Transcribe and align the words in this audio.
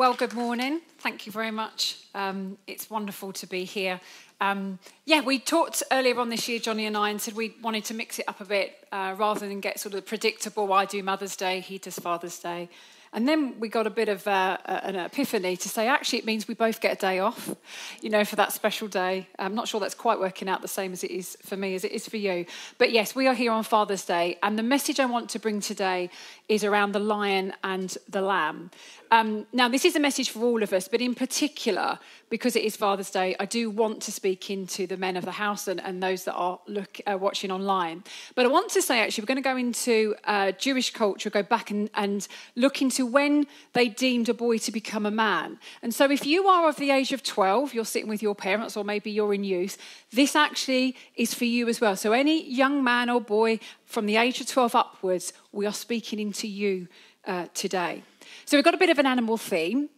well, 0.00 0.14
good 0.14 0.32
morning. 0.32 0.80
Thank 1.00 1.26
you 1.26 1.32
very 1.32 1.50
much. 1.50 1.98
Um, 2.14 2.56
it's 2.66 2.88
wonderful 2.88 3.34
to 3.34 3.46
be 3.46 3.64
here. 3.64 4.00
Um, 4.40 4.78
yeah, 5.04 5.20
we 5.20 5.38
talked 5.38 5.82
earlier 5.92 6.18
on 6.18 6.30
this 6.30 6.48
year, 6.48 6.58
Johnny 6.58 6.86
and 6.86 6.96
I, 6.96 7.10
and 7.10 7.20
said 7.20 7.34
we 7.34 7.54
wanted 7.60 7.84
to 7.84 7.92
mix 7.92 8.18
it 8.18 8.24
up 8.26 8.40
a 8.40 8.46
bit 8.46 8.88
uh, 8.92 9.14
rather 9.18 9.46
than 9.46 9.60
get 9.60 9.78
sort 9.78 9.94
of 9.94 10.06
predictable. 10.06 10.72
I 10.72 10.86
do 10.86 11.02
Mother's 11.02 11.36
Day, 11.36 11.60
he 11.60 11.76
does 11.76 11.98
Father's 11.98 12.38
Day. 12.38 12.70
And 13.12 13.26
then 13.26 13.58
we 13.58 13.68
got 13.68 13.88
a 13.88 13.90
bit 13.90 14.08
of 14.08 14.24
uh, 14.28 14.58
an 14.66 14.94
epiphany 14.94 15.56
to 15.56 15.68
say, 15.68 15.88
actually, 15.88 16.20
it 16.20 16.24
means 16.24 16.46
we 16.46 16.54
both 16.54 16.80
get 16.80 16.98
a 16.98 17.00
day 17.00 17.18
off, 17.18 17.54
you 18.00 18.08
know, 18.08 18.24
for 18.24 18.36
that 18.36 18.52
special 18.52 18.86
day. 18.86 19.26
I'm 19.36 19.56
not 19.56 19.66
sure 19.66 19.80
that's 19.80 19.96
quite 19.96 20.20
working 20.20 20.48
out 20.48 20.62
the 20.62 20.68
same 20.68 20.92
as 20.92 21.02
it 21.02 21.10
is 21.10 21.36
for 21.42 21.56
me 21.56 21.74
as 21.74 21.84
it 21.84 21.90
is 21.90 22.08
for 22.08 22.18
you. 22.18 22.46
But 22.78 22.92
yes, 22.92 23.16
we 23.16 23.26
are 23.26 23.34
here 23.34 23.50
on 23.50 23.64
Father's 23.64 24.04
Day. 24.04 24.38
And 24.44 24.56
the 24.56 24.62
message 24.62 25.00
I 25.00 25.06
want 25.06 25.28
to 25.30 25.40
bring 25.40 25.60
today 25.60 26.08
is 26.48 26.62
around 26.62 26.92
the 26.92 27.00
lion 27.00 27.52
and 27.64 27.96
the 28.08 28.22
lamb. 28.22 28.70
Um, 29.12 29.46
now, 29.52 29.68
this 29.68 29.84
is 29.84 29.96
a 29.96 30.00
message 30.00 30.30
for 30.30 30.44
all 30.44 30.62
of 30.62 30.72
us, 30.72 30.86
but 30.86 31.00
in 31.00 31.16
particular, 31.16 31.98
because 32.28 32.54
it 32.54 32.62
is 32.62 32.76
Father's 32.76 33.10
Day, 33.10 33.34
I 33.40 33.44
do 33.44 33.68
want 33.68 34.02
to 34.02 34.12
speak 34.12 34.50
into 34.50 34.86
the 34.86 34.96
men 34.96 35.16
of 35.16 35.24
the 35.24 35.32
house 35.32 35.66
and, 35.66 35.80
and 35.80 36.00
those 36.00 36.24
that 36.24 36.34
are 36.34 36.60
look, 36.68 37.00
uh, 37.08 37.18
watching 37.18 37.50
online. 37.50 38.04
But 38.36 38.46
I 38.46 38.48
want 38.48 38.70
to 38.70 38.82
say, 38.82 39.00
actually, 39.00 39.22
we're 39.22 39.34
going 39.34 39.42
to 39.42 39.48
go 39.48 39.56
into 39.56 40.14
uh, 40.24 40.52
Jewish 40.52 40.92
culture, 40.92 41.28
go 41.28 41.42
back 41.42 41.72
and, 41.72 41.90
and 41.94 42.28
look 42.54 42.80
into 42.82 42.99
when 43.06 43.46
they 43.72 43.88
deemed 43.88 44.28
a 44.28 44.34
boy 44.34 44.58
to 44.58 44.72
become 44.72 45.06
a 45.06 45.10
man. 45.10 45.58
And 45.82 45.94
so, 45.94 46.10
if 46.10 46.26
you 46.26 46.46
are 46.46 46.68
of 46.68 46.76
the 46.76 46.90
age 46.90 47.12
of 47.12 47.22
12, 47.22 47.74
you're 47.74 47.84
sitting 47.84 48.08
with 48.08 48.22
your 48.22 48.34
parents, 48.34 48.76
or 48.76 48.84
maybe 48.84 49.10
you're 49.10 49.34
in 49.34 49.44
youth, 49.44 49.78
this 50.12 50.34
actually 50.36 50.96
is 51.16 51.34
for 51.34 51.44
you 51.44 51.68
as 51.68 51.80
well. 51.80 51.96
So, 51.96 52.12
any 52.12 52.48
young 52.50 52.82
man 52.82 53.10
or 53.10 53.20
boy 53.20 53.60
from 53.84 54.06
the 54.06 54.16
age 54.16 54.40
of 54.40 54.46
12 54.46 54.74
upwards, 54.74 55.32
we 55.52 55.66
are 55.66 55.72
speaking 55.72 56.18
into 56.18 56.46
you 56.46 56.88
uh, 57.26 57.46
today. 57.54 58.02
So 58.44 58.56
we've 58.56 58.64
got 58.64 58.74
a 58.74 58.78
bit 58.78 58.90
of 58.90 58.98
an 58.98 59.06
animal 59.06 59.36
theme. 59.36 59.88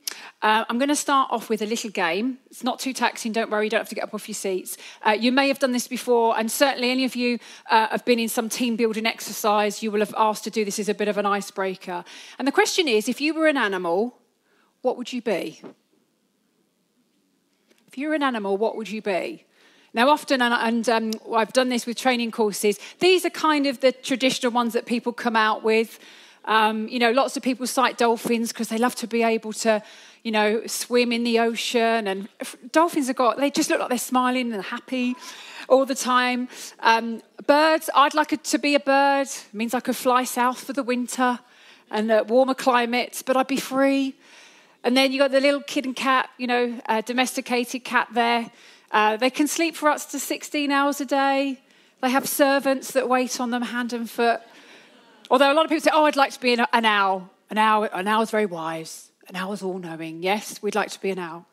Uh, 0.43 0.65
I'm 0.69 0.79
going 0.79 0.89
to 0.89 0.97
start 0.97 1.31
off 1.31 1.49
with 1.49 1.63
a 1.63 1.67
little 1.67 1.91
game. 1.91 2.39
It's 2.51 2.65
not 2.65 2.79
too 2.79 2.93
taxing, 2.93 3.33
don't 3.33 3.51
worry, 3.51 3.67
you 3.67 3.71
don't 3.71 3.81
have 3.81 3.89
to 3.89 3.95
get 3.95 4.05
up 4.05 4.15
off 4.15 4.29
your 4.29 4.35
seats. 4.35 4.77
Uh, 5.07 5.13
you 5.13 5.33
may 5.33 5.49
have 5.49 5.59
done 5.59 5.73
this 5.73 5.89
before, 5.89 6.39
and 6.39 6.51
certainly 6.51 6.91
any 6.91 7.05
of 7.05 7.17
you 7.17 7.39
uh, 7.71 7.89
have 7.89 8.05
been 8.05 8.19
in 8.19 8.29
some 8.29 8.49
team 8.49 8.77
building 8.77 9.07
exercise, 9.07 9.83
you 9.83 9.91
will 9.91 10.01
have 10.01 10.15
asked 10.17 10.45
to 10.45 10.51
do 10.51 10.65
this 10.65 10.79
as 10.79 10.89
a 10.89 10.95
bit 10.95 11.09
of 11.09 11.17
an 11.17 11.27
icebreaker. 11.27 12.05
And 12.39 12.47
the 12.47 12.53
question 12.53 12.89
is 12.89 13.09
if 13.09 13.21
you 13.21 13.35
were 13.35 13.47
an 13.47 13.57
animal, 13.57 14.19
what 14.83 14.97
would 14.99 15.13
you 15.13 15.23
be? 15.23 15.63
If 17.87 17.97
you 17.99 18.09
were 18.09 18.15
an 18.15 18.23
animal, 18.23 18.57
what 18.57 18.77
would 18.77 18.91
you 18.91 19.03
be? 19.03 19.45
Now, 19.95 20.09
often, 20.09 20.41
and, 20.41 20.89
um, 20.89 21.13
I've 21.35 21.53
done 21.53 21.69
this 21.69 21.85
with 21.85 21.99
training 21.99 22.31
courses, 22.31 22.79
these 22.99 23.27
are 23.27 23.31
kind 23.31 23.67
of 23.67 23.81
the 23.81 23.93
traditional 23.93 24.51
ones 24.51 24.73
that 24.73 24.87
people 24.87 25.13
come 25.13 25.37
out 25.37 25.63
with. 25.63 25.99
Um, 26.45 26.89
you 26.89 26.99
know, 26.99 27.11
lots 27.13 27.37
of 27.37 27.43
people 27.43 27.67
cite 27.67 27.99
dolphins 27.99 28.53
because 28.53 28.69
they 28.69 28.79
love 28.79 28.95
to 28.97 29.07
be 29.07 29.23
able 29.23 29.53
to, 29.55 29.83
you 30.23 30.33
know, 30.33 30.67
swim 30.67 31.13
in 31.13 31.25
the 31.25 31.39
ocean. 31.39 32.07
And 32.07 32.29
dolphins 32.73 33.07
have 33.07 33.17
got, 33.17 33.37
they 33.37 33.51
just 33.51 33.71
look 33.71 33.81
like 33.81 33.89
they're 33.89 33.99
smiling 33.99 34.53
and 34.53 34.63
happy 34.63 35.15
all 35.69 35.87
the 35.87 35.95
time. 35.95 36.49
Um, 36.81 37.23
birds, 37.47 37.89
I'd 37.95 38.15
like 38.15 38.43
to 38.43 38.59
be 38.59 38.75
a 38.75 38.81
bird. 38.81 39.29
It 39.29 39.47
means 39.53 39.75
I 39.75 39.81
could 39.81 39.97
fly 39.97 40.25
south 40.25 40.65
for 40.65 40.73
the 40.73 40.83
winter 40.83 41.39
and 41.91 42.11
uh, 42.11 42.25
warmer 42.27 42.55
climates, 42.55 43.23
but 43.23 43.37
I'd 43.37 43.47
be 43.47 43.57
free. 43.57 44.15
And 44.85 44.97
then 44.97 45.13
you 45.13 45.19
got 45.19 45.31
the 45.31 45.41
little 45.41 45.61
kitten 45.61 45.95
cat, 45.95 46.29
you 46.39 46.49
know, 46.49 46.81
domesticated 47.07 47.85
cat 47.85 48.09
there. 48.13 48.51
Uh, 48.91 49.17
they 49.17 49.31
can 49.31 49.47
sleep 49.47 49.77
for 49.77 49.89
up 49.89 50.01
to 50.11 50.19
16 50.19 50.71
hours 50.71 51.01
a 51.01 51.07
day. 51.07 51.61
They 52.01 52.11
have 52.11 52.29
servants 52.29 52.91
that 52.93 53.09
wait 53.09 53.41
on 53.41 53.51
them 53.51 53.63
hand 53.63 53.93
and 53.93 54.11
foot. 54.11 54.41
Although 55.33 55.51
a 55.51 55.55
lot 55.55 55.65
of 55.65 55.71
people 55.71 55.81
say, 55.81 55.91
oh, 55.95 56.05
I'd 56.05 56.15
like 56.15 56.33
to 56.33 56.41
be 56.41 56.53
an, 56.53 56.67
an 56.75 56.85
owl. 56.85 57.31
An 57.49 57.57
owl, 57.57 57.85
an 57.85 58.07
owl's 58.07 58.31
very 58.31 58.45
wise. 58.45 59.11
An 59.29 59.37
owl's 59.37 59.63
all 59.63 59.79
knowing. 59.79 60.23
Yes, 60.23 60.63
we'd 60.63 60.75
like 60.75 60.91
to 60.91 61.01
be 61.01 61.11
an 61.11 61.19
owl. 61.19 61.47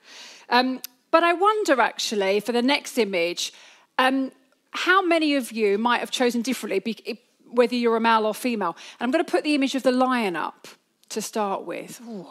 Um, 0.50 0.82
but 1.12 1.24
I 1.24 1.32
wonder 1.32 1.80
actually, 1.80 2.42
for 2.42 2.52
the 2.52 2.62
next 2.62 2.98
image, 2.98 3.54
um, 3.98 4.34
how 4.72 5.02
many 5.02 5.36
of 5.36 5.54
you 5.54 5.78
might 5.78 6.00
have 6.00 6.12
chosen 6.12 6.42
differently, 6.42 7.18
whether 7.52 7.74
you're 7.74 7.96
a 7.96 8.02
male 8.02 8.26
or 8.26 8.34
female. 8.34 8.76
And 9.00 9.08
I'm 9.08 9.12
going 9.12 9.24
to 9.24 9.32
put 9.32 9.46
the 9.46 9.56
image 9.56 9.76
of 9.76 9.84
the 9.84 9.94
lion 9.94 10.36
up 10.36 10.68
to 11.10 11.22
start 11.22 11.64
with. 11.64 12.02
Ooh. 12.06 12.28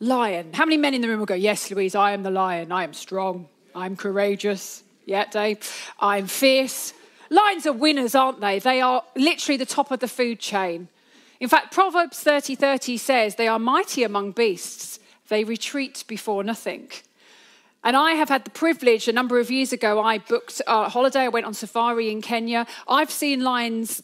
Lion. 0.00 0.54
How 0.54 0.64
many 0.64 0.78
men 0.78 0.94
in 0.94 1.02
the 1.02 1.08
room 1.08 1.18
will 1.18 1.26
go, 1.26 1.34
Yes, 1.34 1.70
Louise, 1.70 1.94
I 1.94 2.12
am 2.12 2.22
the 2.22 2.30
lion. 2.30 2.72
I 2.72 2.82
am 2.82 2.94
strong. 2.94 3.46
I'm 3.74 3.94
courageous. 3.96 4.82
Yeah, 5.04 5.26
Dave. 5.26 5.58
I'm 6.00 6.26
fierce. 6.26 6.94
Lions 7.32 7.66
are 7.66 7.72
winners, 7.72 8.14
aren't 8.14 8.42
they? 8.42 8.58
They 8.58 8.82
are 8.82 9.02
literally 9.16 9.56
the 9.56 9.64
top 9.64 9.90
of 9.90 10.00
the 10.00 10.08
food 10.08 10.38
chain. 10.38 10.88
In 11.40 11.48
fact, 11.48 11.72
Proverbs 11.72 12.20
30 12.20 12.54
30 12.54 12.98
says, 12.98 13.36
They 13.36 13.48
are 13.48 13.58
mighty 13.58 14.02
among 14.02 14.32
beasts, 14.32 15.00
they 15.28 15.42
retreat 15.42 16.04
before 16.06 16.44
nothing. 16.44 16.90
And 17.82 17.96
I 17.96 18.12
have 18.12 18.28
had 18.28 18.44
the 18.44 18.50
privilege, 18.50 19.08
a 19.08 19.12
number 19.12 19.40
of 19.40 19.50
years 19.50 19.72
ago, 19.72 20.00
I 20.00 20.18
booked 20.18 20.60
a 20.66 20.90
holiday. 20.90 21.20
I 21.20 21.28
went 21.28 21.46
on 21.46 21.54
safari 21.54 22.10
in 22.10 22.20
Kenya. 22.20 22.66
I've 22.86 23.10
seen 23.10 23.42
lions 23.42 24.02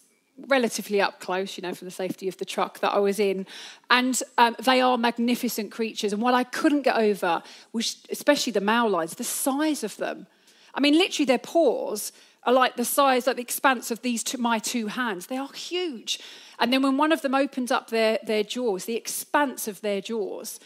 relatively 0.48 1.00
up 1.00 1.20
close, 1.20 1.58
you 1.58 1.62
know, 1.62 1.74
from 1.74 1.84
the 1.84 1.92
safety 1.92 2.28
of 2.28 2.38
the 2.38 2.44
truck 2.46 2.80
that 2.80 2.92
I 2.92 2.98
was 2.98 3.20
in. 3.20 3.46
And 3.90 4.20
um, 4.38 4.56
they 4.64 4.80
are 4.80 4.96
magnificent 4.96 5.70
creatures. 5.70 6.12
And 6.12 6.22
what 6.22 6.34
I 6.34 6.44
couldn't 6.44 6.82
get 6.82 6.96
over 6.96 7.42
was, 7.72 7.98
especially 8.10 8.52
the 8.52 8.60
male 8.62 8.88
lions, 8.88 9.14
the 9.14 9.22
size 9.22 9.84
of 9.84 9.96
them. 9.98 10.26
I 10.74 10.80
mean, 10.80 10.94
literally, 10.94 11.26
their 11.26 11.38
paws 11.38 12.10
are 12.44 12.52
like 12.52 12.76
the 12.76 12.84
size, 12.84 13.26
like 13.26 13.36
the 13.36 13.42
expanse 13.42 13.90
of 13.90 14.02
these 14.02 14.22
two, 14.22 14.38
my 14.38 14.58
two 14.58 14.86
hands. 14.86 15.26
They 15.26 15.36
are 15.36 15.52
huge. 15.52 16.20
And 16.58 16.72
then 16.72 16.82
when 16.82 16.96
one 16.96 17.12
of 17.12 17.22
them 17.22 17.34
opens 17.34 17.70
up 17.70 17.90
their, 17.90 18.18
their 18.24 18.42
jaws, 18.42 18.84
the 18.84 18.96
expanse 18.96 19.68
of 19.68 19.80
their 19.80 20.00
jaws, 20.00 20.58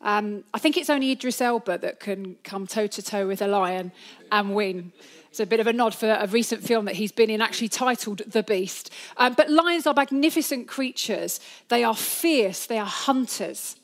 um, 0.00 0.44
I 0.54 0.58
think 0.58 0.76
it's 0.76 0.90
only 0.90 1.10
Idris 1.10 1.40
Elba 1.40 1.78
that 1.78 1.98
can 2.00 2.36
come 2.44 2.66
toe 2.66 2.86
to 2.86 3.02
toe 3.02 3.26
with 3.26 3.42
a 3.42 3.48
lion 3.48 3.90
and 4.30 4.54
win. 4.54 4.92
It's 5.28 5.40
a 5.40 5.46
bit 5.46 5.60
of 5.60 5.66
a 5.66 5.72
nod 5.72 5.94
for 5.94 6.10
a 6.10 6.26
recent 6.26 6.62
film 6.62 6.84
that 6.84 6.96
he's 6.96 7.12
been 7.12 7.30
in, 7.30 7.40
actually 7.40 7.68
titled 7.68 8.22
The 8.26 8.42
Beast. 8.42 8.92
Um, 9.16 9.34
but 9.34 9.50
lions 9.50 9.86
are 9.86 9.94
magnificent 9.94 10.68
creatures. 10.68 11.40
They 11.68 11.84
are 11.84 11.96
fierce, 11.96 12.66
they 12.66 12.78
are 12.78 12.86
hunters. 12.86 13.76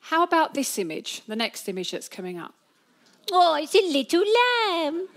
How 0.00 0.22
about 0.22 0.52
this 0.52 0.78
image, 0.78 1.22
the 1.26 1.36
next 1.36 1.68
image 1.68 1.90
that's 1.90 2.08
coming 2.08 2.38
up? 2.38 2.54
Oh, 3.32 3.54
it's 3.54 3.74
a 3.74 3.80
little 3.80 4.22
lamb. 4.22 5.08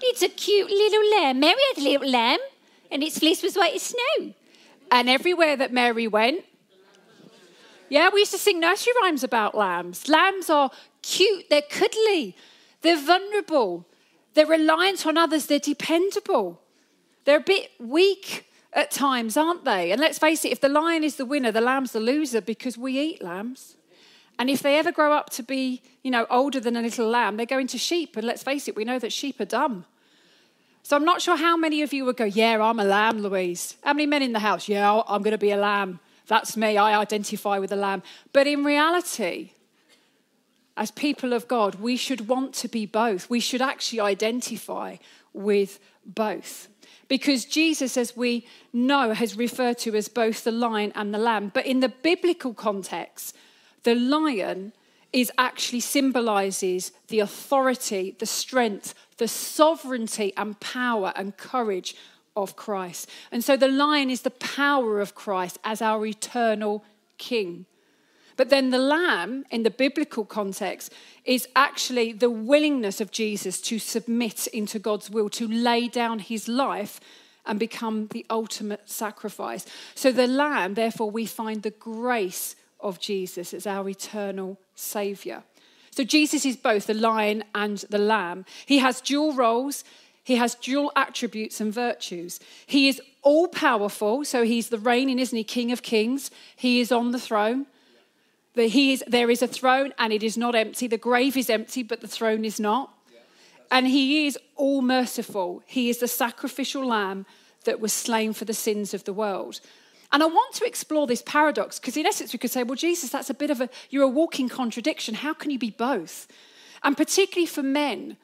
It's 0.00 0.22
a 0.22 0.28
cute 0.28 0.70
little 0.70 1.10
lamb. 1.20 1.40
Mary 1.40 1.60
had 1.74 1.82
a 1.82 1.88
little 1.88 2.08
lamb, 2.08 2.40
and 2.90 3.02
its 3.02 3.18
fleece 3.18 3.42
was 3.42 3.56
white 3.56 3.74
as 3.74 3.82
snow. 3.82 4.34
And 4.90 5.08
everywhere 5.08 5.56
that 5.56 5.72
Mary 5.72 6.06
went, 6.06 6.44
yeah, 7.88 8.10
we 8.12 8.20
used 8.20 8.32
to 8.32 8.38
sing 8.38 8.60
nursery 8.60 8.92
rhymes 9.02 9.22
about 9.22 9.54
lambs. 9.54 10.08
Lambs 10.08 10.50
are 10.50 10.70
cute, 11.02 11.48
they're 11.50 11.62
cuddly, 11.62 12.36
they're 12.82 13.00
vulnerable, 13.00 13.86
they're 14.34 14.46
reliant 14.46 15.06
on 15.06 15.16
others, 15.16 15.46
they're 15.46 15.58
dependable. 15.58 16.60
They're 17.24 17.38
a 17.38 17.40
bit 17.40 17.70
weak 17.78 18.50
at 18.72 18.90
times, 18.90 19.36
aren't 19.36 19.64
they? 19.64 19.92
And 19.92 20.00
let's 20.00 20.18
face 20.18 20.44
it, 20.44 20.52
if 20.52 20.60
the 20.60 20.68
lion 20.68 21.04
is 21.04 21.16
the 21.16 21.24
winner, 21.24 21.52
the 21.52 21.60
lamb's 21.60 21.92
the 21.92 22.00
loser 22.00 22.40
because 22.40 22.76
we 22.76 22.98
eat 22.98 23.22
lambs. 23.22 23.76
And 24.38 24.50
if 24.50 24.62
they 24.62 24.78
ever 24.78 24.90
grow 24.90 25.12
up 25.12 25.30
to 25.30 25.42
be, 25.42 25.82
you 26.02 26.10
know, 26.10 26.26
older 26.28 26.60
than 26.60 26.76
a 26.76 26.82
little 26.82 27.08
lamb, 27.08 27.36
they 27.36 27.46
go 27.46 27.58
into 27.58 27.78
sheep. 27.78 28.16
And 28.16 28.26
let's 28.26 28.42
face 28.42 28.66
it, 28.68 28.76
we 28.76 28.84
know 28.84 28.98
that 28.98 29.12
sheep 29.12 29.40
are 29.40 29.44
dumb. 29.44 29.84
So 30.82 30.96
I'm 30.96 31.04
not 31.04 31.22
sure 31.22 31.36
how 31.36 31.56
many 31.56 31.82
of 31.82 31.92
you 31.92 32.04
would 32.04 32.16
go, 32.16 32.24
Yeah, 32.24 32.62
I'm 32.62 32.78
a 32.78 32.84
lamb, 32.84 33.20
Louise. 33.20 33.76
How 33.82 33.94
many 33.94 34.06
men 34.06 34.22
in 34.22 34.32
the 34.32 34.40
house? 34.40 34.68
Yeah, 34.68 35.02
I'm 35.08 35.22
going 35.22 35.32
to 35.32 35.38
be 35.38 35.52
a 35.52 35.56
lamb. 35.56 36.00
That's 36.26 36.56
me. 36.56 36.76
I 36.76 36.98
identify 37.00 37.58
with 37.58 37.72
a 37.72 37.76
lamb. 37.76 38.02
But 38.32 38.46
in 38.46 38.64
reality, 38.64 39.52
as 40.76 40.90
people 40.90 41.32
of 41.32 41.48
God, 41.48 41.76
we 41.76 41.96
should 41.96 42.28
want 42.28 42.54
to 42.54 42.68
be 42.68 42.86
both. 42.86 43.30
We 43.30 43.40
should 43.40 43.62
actually 43.62 44.00
identify 44.00 44.96
with 45.32 45.78
both. 46.04 46.68
Because 47.08 47.44
Jesus, 47.44 47.96
as 47.96 48.16
we 48.16 48.46
know, 48.72 49.12
has 49.12 49.36
referred 49.36 49.78
to 49.78 49.94
as 49.94 50.08
both 50.08 50.44
the 50.44 50.50
lion 50.50 50.92
and 50.94 51.14
the 51.14 51.18
lamb. 51.18 51.50
But 51.52 51.66
in 51.66 51.80
the 51.80 51.88
biblical 51.88 52.54
context, 52.54 53.36
the 53.84 53.94
lion 53.94 54.72
is 55.12 55.30
actually 55.38 55.80
symbolizes 55.80 56.90
the 57.06 57.20
authority, 57.20 58.16
the 58.18 58.26
strength, 58.26 58.94
the 59.16 59.28
sovereignty 59.28 60.32
and 60.36 60.58
power 60.58 61.12
and 61.14 61.36
courage 61.36 61.94
of 62.36 62.56
Christ. 62.56 63.08
And 63.30 63.44
so 63.44 63.56
the 63.56 63.68
lion 63.68 64.10
is 64.10 64.22
the 64.22 64.30
power 64.30 65.00
of 65.00 65.14
Christ 65.14 65.58
as 65.62 65.80
our 65.80 66.04
eternal 66.04 66.84
king. 67.16 67.66
But 68.36 68.50
then 68.50 68.70
the 68.70 68.78
lamb, 68.78 69.44
in 69.50 69.62
the 69.62 69.70
biblical 69.70 70.24
context, 70.24 70.92
is 71.24 71.46
actually 71.54 72.12
the 72.12 72.30
willingness 72.30 73.00
of 73.00 73.12
Jesus 73.12 73.60
to 73.60 73.78
submit 73.78 74.48
into 74.48 74.80
God's 74.80 75.08
will, 75.08 75.28
to 75.30 75.46
lay 75.46 75.86
down 75.86 76.18
his 76.18 76.48
life 76.48 76.98
and 77.46 77.60
become 77.60 78.08
the 78.08 78.26
ultimate 78.28 78.90
sacrifice. 78.90 79.66
So 79.94 80.10
the 80.10 80.26
lamb, 80.26 80.74
therefore, 80.74 81.10
we 81.10 81.26
find 81.26 81.62
the 81.62 81.70
grace 81.70 82.56
of 82.84 83.00
Jesus 83.00 83.52
as 83.52 83.66
our 83.66 83.88
eternal 83.88 84.58
Saviour. 84.76 85.42
So 85.90 86.04
Jesus 86.04 86.44
is 86.44 86.56
both 86.56 86.86
the 86.86 86.94
lion 86.94 87.44
and 87.54 87.78
the 87.90 87.98
lamb. 87.98 88.44
He 88.66 88.78
has 88.78 89.00
dual 89.00 89.32
roles, 89.32 89.84
he 90.24 90.36
has 90.36 90.54
dual 90.54 90.90
attributes 90.96 91.60
and 91.60 91.72
virtues. 91.72 92.40
He 92.66 92.88
is 92.88 93.00
all 93.22 93.46
powerful, 93.46 94.24
so 94.24 94.42
he's 94.42 94.70
the 94.70 94.78
reigning, 94.78 95.18
isn't 95.18 95.36
he? 95.36 95.44
King 95.44 95.70
of 95.70 95.82
kings. 95.82 96.30
He 96.56 96.80
is 96.80 96.90
on 96.90 97.12
the 97.12 97.20
throne. 97.20 97.66
That 98.54 98.68
he 98.68 98.92
is, 98.92 99.04
there 99.06 99.30
is 99.30 99.42
a 99.42 99.48
throne 99.48 99.92
and 99.98 100.12
it 100.12 100.22
is 100.22 100.38
not 100.38 100.54
empty. 100.54 100.86
The 100.86 100.96
grave 100.96 101.36
is 101.36 101.50
empty, 101.50 101.82
but 101.82 102.00
the 102.00 102.08
throne 102.08 102.44
is 102.44 102.58
not. 102.58 102.90
And 103.70 103.86
he 103.86 104.26
is 104.26 104.38
all 104.56 104.82
merciful. 104.82 105.62
He 105.66 105.90
is 105.90 105.98
the 105.98 106.08
sacrificial 106.08 106.86
lamb 106.86 107.26
that 107.64 107.80
was 107.80 107.92
slain 107.92 108.32
for 108.32 108.44
the 108.44 108.54
sins 108.54 108.94
of 108.94 109.04
the 109.04 109.12
world. 109.12 109.60
And 110.14 110.22
I 110.22 110.26
want 110.26 110.54
to 110.54 110.64
explore 110.64 111.08
this 111.08 111.22
paradox 111.22 111.80
because, 111.80 111.96
in 111.96 112.06
essence, 112.06 112.32
we 112.32 112.38
could 112.38 112.52
say, 112.52 112.62
well, 112.62 112.76
Jesus, 112.76 113.10
that's 113.10 113.30
a 113.30 113.34
bit 113.34 113.50
of 113.50 113.60
a, 113.60 113.68
you're 113.90 114.04
a 114.04 114.08
walking 114.08 114.48
contradiction. 114.48 115.16
How 115.16 115.34
can 115.34 115.50
you 115.50 115.58
be 115.58 115.70
both? 115.70 116.28
And 116.84 116.96
particularly 116.96 117.46
for 117.46 117.64
men, 117.64 118.16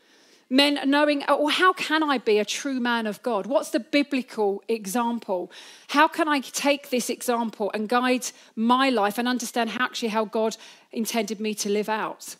men 0.49 0.79
knowing, 0.89 1.23
or 1.23 1.27
oh, 1.31 1.47
how 1.49 1.73
can 1.73 2.05
I 2.05 2.19
be 2.19 2.39
a 2.39 2.45
true 2.45 2.79
man 2.79 3.09
of 3.09 3.21
God? 3.25 3.47
What's 3.47 3.71
the 3.71 3.81
biblical 3.81 4.63
example? 4.69 5.51
How 5.89 6.07
can 6.07 6.29
I 6.29 6.39
take 6.39 6.91
this 6.91 7.11
example 7.11 7.73
and 7.75 7.89
guide 7.89 8.27
my 8.55 8.89
life 8.89 9.19
and 9.19 9.27
understand 9.27 9.71
how, 9.71 9.87
actually 9.87 10.11
how 10.11 10.27
God 10.27 10.57
intended 10.93 11.41
me 11.41 11.55
to 11.57 11.69
live 11.69 11.89
out? 11.89 12.37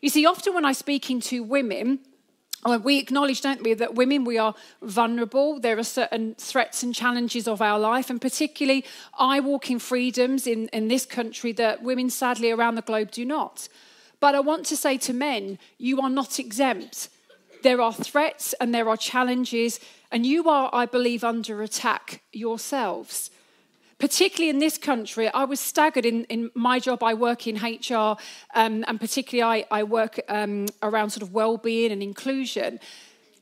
You 0.00 0.08
see, 0.08 0.24
often 0.24 0.54
when 0.54 0.64
I 0.64 0.72
speak 0.72 1.04
speaking 1.04 1.20
to 1.20 1.42
women, 1.42 1.98
we 2.74 2.98
acknowledge, 2.98 3.40
don't 3.40 3.62
we, 3.62 3.74
that 3.74 3.94
women, 3.94 4.24
we 4.24 4.38
are 4.38 4.54
vulnerable. 4.82 5.60
There 5.60 5.78
are 5.78 5.84
certain 5.84 6.34
threats 6.34 6.82
and 6.82 6.94
challenges 6.94 7.46
of 7.46 7.62
our 7.62 7.78
life, 7.78 8.10
and 8.10 8.20
particularly 8.20 8.84
I 9.18 9.40
walk 9.40 9.70
in 9.70 9.78
freedoms 9.78 10.46
in, 10.46 10.68
in 10.68 10.88
this 10.88 11.06
country 11.06 11.52
that 11.52 11.82
women, 11.82 12.10
sadly, 12.10 12.50
around 12.50 12.74
the 12.74 12.82
globe 12.82 13.10
do 13.10 13.24
not. 13.24 13.68
But 14.18 14.34
I 14.34 14.40
want 14.40 14.66
to 14.66 14.76
say 14.76 14.98
to 14.98 15.12
men, 15.12 15.58
you 15.78 16.00
are 16.00 16.10
not 16.10 16.38
exempt. 16.38 17.08
There 17.62 17.80
are 17.80 17.92
threats 17.92 18.54
and 18.54 18.74
there 18.74 18.88
are 18.88 18.96
challenges, 18.96 19.78
and 20.10 20.26
you 20.26 20.48
are, 20.48 20.70
I 20.72 20.86
believe, 20.86 21.22
under 21.22 21.62
attack 21.62 22.22
yourselves 22.32 23.30
particularly 23.98 24.50
in 24.50 24.58
this 24.58 24.76
country, 24.76 25.28
I 25.28 25.44
was 25.44 25.60
staggered 25.60 26.04
in, 26.04 26.24
in 26.24 26.50
my 26.54 26.78
job. 26.78 27.02
I 27.02 27.14
work 27.14 27.46
in 27.46 27.56
HR, 27.56 28.16
um, 28.54 28.84
and 28.86 29.00
particularly 29.00 29.64
I, 29.70 29.80
I 29.80 29.82
work 29.84 30.20
um, 30.28 30.66
around 30.82 31.10
sort 31.10 31.22
of 31.22 31.32
well-being 31.32 31.92
and 31.92 32.02
inclusion. 32.02 32.78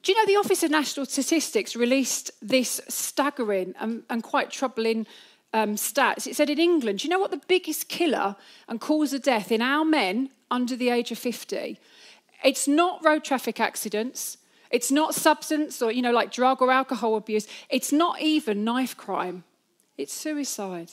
Do 0.03 0.13
you 0.13 0.19
know 0.19 0.27
the 0.27 0.39
Office 0.39 0.63
of 0.63 0.71
National 0.71 1.07
Statistics 1.07 1.75
released 1.75 2.31
this 2.43 2.81
staggering 2.89 3.75
and, 3.81 4.03
and 4.11 4.23
quite 4.23 4.51
troubling 4.51 5.07
um, 5.53 5.77
stats? 5.77 6.27
It 6.27 6.37
said 6.37 6.51
in 6.51 6.59
England, 6.59 6.99
do 7.01 7.09
you 7.09 7.11
know 7.11 7.19
what 7.19 7.31
the 7.31 7.41
biggest 7.49 7.89
killer 7.89 8.37
and 8.69 8.81
cause 8.81 9.13
of 9.13 9.23
death 9.23 9.51
in 9.51 9.63
our 9.63 9.85
men 9.85 10.31
under 10.51 10.77
the 10.77 10.91
age 10.91 11.11
of 11.11 11.19
50? 11.19 11.81
It's 12.45 12.69
not 12.69 13.03
road 13.03 13.25
traffic 13.25 13.59
accidents. 13.59 14.37
It's 14.71 14.93
not 14.93 15.15
substance 15.15 15.81
or, 15.81 15.91
you 15.91 16.03
know, 16.03 16.13
like 16.13 16.31
drug 16.31 16.61
or 16.61 16.71
alcohol 16.71 17.17
abuse. 17.17 17.47
It's 17.71 17.91
not 17.91 18.21
even 18.21 18.63
knife 18.63 18.97
crime. 18.97 19.45
It's 19.97 20.13
suicide. 20.13 20.93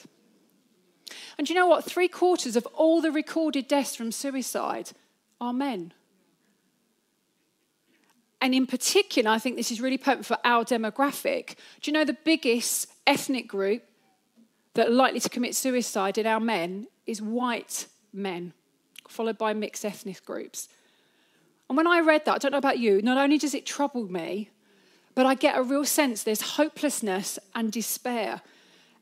And 1.37 1.49
you 1.49 1.55
know 1.55 1.67
what? 1.67 1.83
Three 1.83 2.07
quarters 2.07 2.55
of 2.55 2.65
all 2.67 3.01
the 3.01 3.11
recorded 3.11 3.67
deaths 3.67 3.95
from 3.95 4.11
suicide 4.11 4.91
are 5.39 5.53
men. 5.53 5.93
And 8.41 8.55
in 8.55 8.65
particular, 8.65 9.29
I 9.29 9.39
think 9.39 9.55
this 9.55 9.71
is 9.71 9.81
really 9.81 9.97
pertinent 9.97 10.25
for 10.25 10.37
our 10.43 10.65
demographic. 10.65 11.55
Do 11.81 11.91
you 11.91 11.93
know 11.93 12.05
the 12.05 12.17
biggest 12.25 12.87
ethnic 13.05 13.47
group 13.47 13.83
that 14.73 14.87
are 14.87 14.91
likely 14.91 15.19
to 15.19 15.29
commit 15.29 15.55
suicide 15.55 16.17
in 16.17 16.25
our 16.25 16.39
men 16.39 16.87
is 17.05 17.21
white 17.21 17.87
men, 18.11 18.53
followed 19.07 19.37
by 19.37 19.53
mixed 19.53 19.85
ethnic 19.85 20.25
groups? 20.25 20.69
And 21.69 21.77
when 21.77 21.87
I 21.87 21.99
read 21.99 22.25
that, 22.25 22.33
I 22.33 22.37
don't 22.39 22.51
know 22.51 22.57
about 22.57 22.79
you, 22.79 23.01
not 23.01 23.17
only 23.17 23.37
does 23.37 23.53
it 23.53 23.65
trouble 23.65 24.11
me, 24.11 24.49
but 25.13 25.25
I 25.25 25.35
get 25.35 25.57
a 25.57 25.63
real 25.63 25.85
sense 25.85 26.23
there's 26.23 26.41
hopelessness 26.41 27.37
and 27.53 27.71
despair 27.71 28.41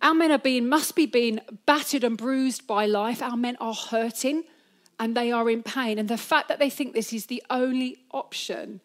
our 0.02 0.14
men 0.14 0.32
are 0.32 0.38
being, 0.38 0.68
must 0.68 0.96
be 0.96 1.06
being 1.06 1.40
battered 1.66 2.04
and 2.04 2.18
bruised 2.18 2.66
by 2.66 2.86
life. 2.86 3.22
Our 3.22 3.38
men 3.38 3.58
are 3.60 3.74
hurting 3.74 4.44
and 5.00 5.16
they 5.16 5.32
are 5.32 5.50
in 5.50 5.64
pain. 5.64 6.00
And 6.00 6.08
the 6.08 6.18
fact 6.18 6.48
that 6.48 6.60
they 6.60 6.70
think 6.70 6.94
this 6.94 7.14
is 7.14 7.26
the 7.26 7.44
only 7.50 8.04
option, 8.12 8.82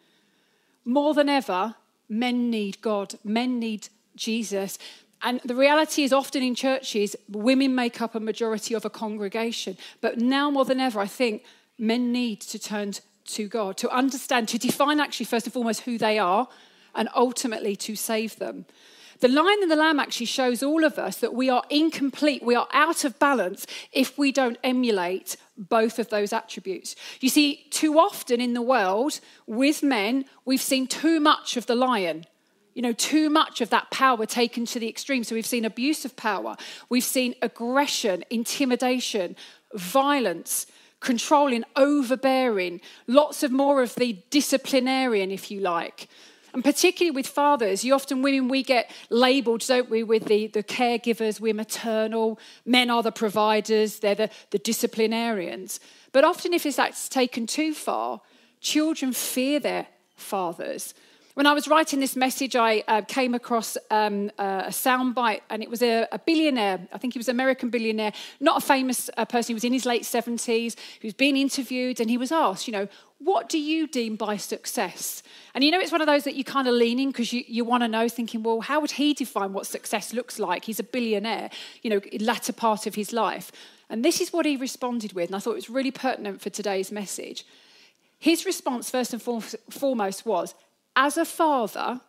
more 0.85 1.15
than 1.15 1.29
ever, 1.29 1.77
men 2.09 2.51
need 2.51 2.81
God, 2.81 3.15
men 3.25 3.59
need 3.59 3.89
Jesus. 4.17 4.79
And 5.23 5.41
the 5.45 5.55
reality 5.55 6.03
is, 6.03 6.13
often 6.13 6.43
in 6.43 6.55
churches, 6.55 7.17
women 7.29 7.75
make 7.75 8.03
up 8.03 8.15
a 8.15 8.21
majority 8.21 8.75
of 8.75 8.85
a 8.85 8.91
congregation. 8.91 9.79
But 10.01 10.19
now 10.19 10.51
more 10.51 10.67
than 10.67 10.81
ever, 10.81 11.01
I 11.01 11.07
think 11.07 11.45
men 11.79 12.13
need 12.13 12.41
to 12.43 12.59
turn 12.59 12.93
to 13.27 13.49
God, 13.49 13.79
to 13.79 13.89
understand, 13.91 14.49
to 14.49 14.59
define 14.59 15.01
actually, 15.01 15.27
first 15.27 15.47
and 15.47 15.53
foremost, 15.53 15.83
who 15.83 15.97
they 15.97 16.19
are, 16.19 16.49
and 16.95 17.09
ultimately 17.15 17.75
to 17.77 17.97
save 17.97 18.37
them. 18.37 18.67
The 19.21 19.29
lion 19.29 19.59
and 19.63 19.71
the 19.71 19.77
lamb 19.77 20.01
actually 20.01 20.27
shows 20.27 20.63
all 20.63 20.85
of 20.85 20.99
us 20.99 21.19
that 21.19 21.35
we 21.35 21.49
are 21.49 21.65
incomplete, 21.71 22.43
we 22.43 22.55
are 22.55 22.69
out 22.73 23.05
of 23.05 23.19
balance 23.19 23.67
if 23.93 24.19
we 24.19 24.33
don't 24.33 24.59
emulate 24.65 25.37
both 25.57 25.99
of 25.99 26.11
those 26.11 26.33
attributes. 26.33 26.97
You 27.21 27.29
see, 27.29 27.67
too 27.71 27.99
often 27.99 28.41
in 28.41 28.55
the 28.55 28.63
world, 28.63 29.21
with 29.47 29.83
men, 29.83 30.25
we've 30.45 30.61
seen 30.61 30.87
too 30.87 31.21
much 31.21 31.57
of 31.57 31.67
the 31.67 31.75
lion. 31.75 32.27
You 32.75 32.83
know, 32.83 32.93
too 32.93 33.31
much 33.31 33.61
of 33.61 33.71
that 33.71 33.91
power 33.93 34.27
taken 34.27 34.67
to 34.67 34.81
the 34.81 34.89
extreme. 34.89 35.23
So 35.23 35.37
we've 35.37 35.47
seen 35.47 35.65
abuse 35.65 36.05
of 36.05 36.17
power, 36.17 36.57
we've 36.89 37.05
seen 37.05 37.35
aggression, 37.41 38.25
intimidation, 38.31 39.37
violence, 39.75 40.67
controlling, 40.99 41.65
overbearing, 41.77 42.81
lots 43.07 43.43
of 43.43 43.53
more 43.53 43.83
of 43.83 43.95
the 43.95 44.19
disciplinarian, 44.31 45.31
if 45.31 45.51
you 45.51 45.61
like. 45.61 46.09
And 46.55 46.63
particularly 46.63 47.11
with 47.11 47.27
fathers, 47.27 47.85
you 47.85 47.95
often, 47.95 48.23
women, 48.23 48.47
we 48.47 48.63
get 48.63 48.89
labeled, 49.11 49.67
don't 49.67 49.91
we, 49.91 50.05
with 50.05 50.27
the, 50.27 50.47
the 50.47 50.63
caregivers, 50.63 51.41
we're 51.41 51.53
maternal, 51.53 52.39
men 52.65 52.91
are 52.91 53.03
the 53.03 53.11
providers, 53.11 53.99
they're 53.99 54.15
the, 54.15 54.31
the 54.51 54.61
disciplinarians. 54.61 55.81
But 56.13 56.23
often, 56.23 56.55
if 56.55 56.65
it's 56.65 57.09
taken 57.09 57.49
too 57.49 57.75
far, 57.75 58.21
children 58.61 59.13
fear 59.13 59.59
their 59.59 59.89
fathers. 60.15 60.95
When 61.35 61.49
I 61.49 61.53
was 61.53 61.67
writing 61.67 61.99
this 61.99 62.15
message, 62.15 62.55
I 62.55 62.85
uh, 62.87 63.03
came 63.03 63.35
across 63.35 63.77
um, 63.91 64.31
a 64.39 64.69
soundbite, 64.69 65.41
and 65.51 65.65
it 65.65 65.69
was 65.69 65.83
a, 65.83 66.07
a, 66.13 66.19
billionaire. 66.21 66.87
I 66.93 66.99
think 66.99 67.13
he 67.13 67.19
was 67.19 67.27
an 67.27 67.35
American 67.35 67.71
billionaire, 67.71 68.13
not 68.39 68.63
a 68.63 68.65
famous 68.65 69.11
uh, 69.17 69.25
person. 69.25 69.49
He 69.49 69.55
was 69.55 69.65
in 69.65 69.73
his 69.73 69.85
late 69.85 70.03
70s. 70.03 70.77
He 71.01 71.07
was 71.09 71.15
being 71.15 71.37
interviewed, 71.37 71.99
and 71.99 72.09
he 72.09 72.17
was 72.17 72.31
asked, 72.31 72.69
you 72.69 72.73
know, 72.73 72.87
what 73.19 73.49
do 73.49 73.59
you 73.59 73.89
deem 73.89 74.15
by 74.15 74.37
success? 74.37 75.25
And 75.57 75.65
you 75.65 75.73
know, 75.73 75.81
it's 75.81 75.91
one 75.91 76.01
of 76.01 76.07
those 76.07 76.23
that 76.23 76.37
you 76.37 76.45
kind 76.45 76.69
of 76.69 76.75
lean 76.75 77.01
in 77.01 77.09
because 77.09 77.33
you, 77.33 77.43
you 77.49 77.65
want 77.65 77.83
to 77.83 77.89
know, 77.89 78.09
thinking, 78.09 78.45
well, 78.45 78.61
how 78.61 78.79
would 78.79 78.93
he 78.93 79.13
define 79.13 79.53
what 79.53 79.67
success 79.67 80.13
looks 80.15 80.39
like? 80.39 80.67
He's 80.67 80.79
a 80.79 80.85
billionaire, 80.85 81.51
you 81.83 81.91
know, 81.91 82.01
latter 82.21 82.53
part 82.53 82.87
of 82.87 82.95
his 82.95 83.13
life. 83.13 83.51
And 83.91 84.05
this 84.05 84.21
is 84.21 84.33
what 84.33 84.47
he 84.47 84.57
responded 84.57 85.15
with, 85.15 85.31
and 85.31 85.37
I 85.37 85.41
thought 85.41 85.53
it 85.53 85.67
was 85.67 85.71
really 85.71 85.91
pertinent 85.91 86.41
for 86.41 86.51
today's 86.51 86.93
message. 86.93 87.45
His 88.21 88.47
response, 88.47 88.89
first 88.89 89.13
and 89.13 89.21
foremost, 89.21 90.25
was 90.25 90.55
as 90.97 91.17
a 91.17 91.25
father, 91.25 92.01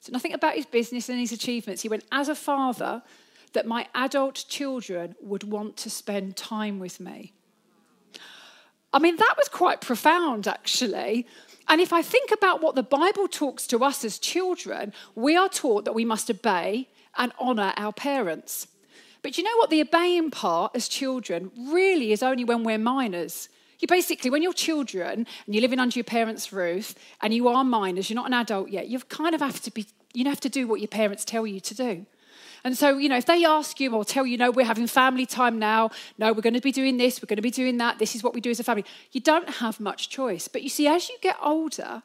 so 0.00 0.12
nothing 0.12 0.32
about 0.32 0.54
his 0.54 0.66
business 0.66 1.08
and 1.08 1.18
his 1.18 1.32
achievements. 1.32 1.82
He 1.82 1.88
went, 1.88 2.04
as 2.10 2.28
a 2.28 2.34
father, 2.34 3.02
that 3.52 3.66
my 3.66 3.86
adult 3.94 4.44
children 4.48 5.14
would 5.20 5.44
want 5.44 5.76
to 5.78 5.90
spend 5.90 6.36
time 6.36 6.78
with 6.78 6.98
me. 6.98 7.32
I 8.92 8.98
mean, 8.98 9.16
that 9.16 9.34
was 9.38 9.48
quite 9.48 9.80
profound, 9.80 10.46
actually. 10.46 11.26
And 11.68 11.80
if 11.80 11.92
I 11.92 12.02
think 12.02 12.30
about 12.30 12.62
what 12.62 12.74
the 12.74 12.82
Bible 12.82 13.28
talks 13.28 13.66
to 13.68 13.84
us 13.84 14.04
as 14.04 14.18
children, 14.18 14.92
we 15.14 15.36
are 15.36 15.48
taught 15.48 15.84
that 15.84 15.94
we 15.94 16.04
must 16.04 16.28
obey 16.30 16.88
and 17.16 17.32
honour 17.40 17.72
our 17.76 17.92
parents. 17.92 18.66
But 19.22 19.38
you 19.38 19.44
know 19.44 19.56
what? 19.58 19.70
The 19.70 19.80
obeying 19.80 20.30
part 20.30 20.72
as 20.74 20.88
children 20.88 21.52
really 21.56 22.12
is 22.12 22.22
only 22.22 22.44
when 22.44 22.64
we're 22.64 22.78
minors. 22.78 23.48
You 23.82 23.88
basically, 23.88 24.30
when 24.30 24.42
you're 24.42 24.52
children 24.52 25.26
and 25.44 25.54
you're 25.54 25.60
living 25.60 25.80
under 25.80 25.98
your 25.98 26.04
parents' 26.04 26.52
roof 26.52 26.94
and 27.20 27.34
you 27.34 27.48
are 27.48 27.64
minors, 27.64 28.08
you're 28.08 28.14
not 28.14 28.28
an 28.28 28.34
adult 28.34 28.70
yet, 28.70 28.86
you 28.86 29.00
kind 29.00 29.34
of 29.34 29.40
have 29.40 29.60
to 29.62 29.72
be, 29.72 29.88
you 30.14 30.24
have 30.26 30.40
to 30.40 30.48
do 30.48 30.68
what 30.68 30.80
your 30.80 30.86
parents 30.86 31.24
tell 31.24 31.48
you 31.48 31.58
to 31.58 31.74
do. 31.74 32.06
And 32.62 32.78
so, 32.78 32.96
you 32.96 33.08
know, 33.08 33.16
if 33.16 33.26
they 33.26 33.44
ask 33.44 33.80
you 33.80 33.92
or 33.92 34.04
tell 34.04 34.24
you, 34.24 34.38
no, 34.38 34.52
we're 34.52 34.64
having 34.64 34.86
family 34.86 35.26
time 35.26 35.58
now, 35.58 35.90
no, 36.16 36.32
we're 36.32 36.42
going 36.42 36.54
to 36.54 36.60
be 36.60 36.70
doing 36.70 36.96
this, 36.96 37.20
we're 37.20 37.26
going 37.26 37.36
to 37.38 37.42
be 37.42 37.50
doing 37.50 37.78
that, 37.78 37.98
this 37.98 38.14
is 38.14 38.22
what 38.22 38.34
we 38.34 38.40
do 38.40 38.50
as 38.50 38.60
a 38.60 38.64
family, 38.64 38.84
you 39.10 39.20
don't 39.20 39.48
have 39.48 39.80
much 39.80 40.08
choice. 40.08 40.46
But 40.46 40.62
you 40.62 40.68
see, 40.68 40.86
as 40.86 41.08
you 41.08 41.16
get 41.20 41.36
older, 41.42 42.04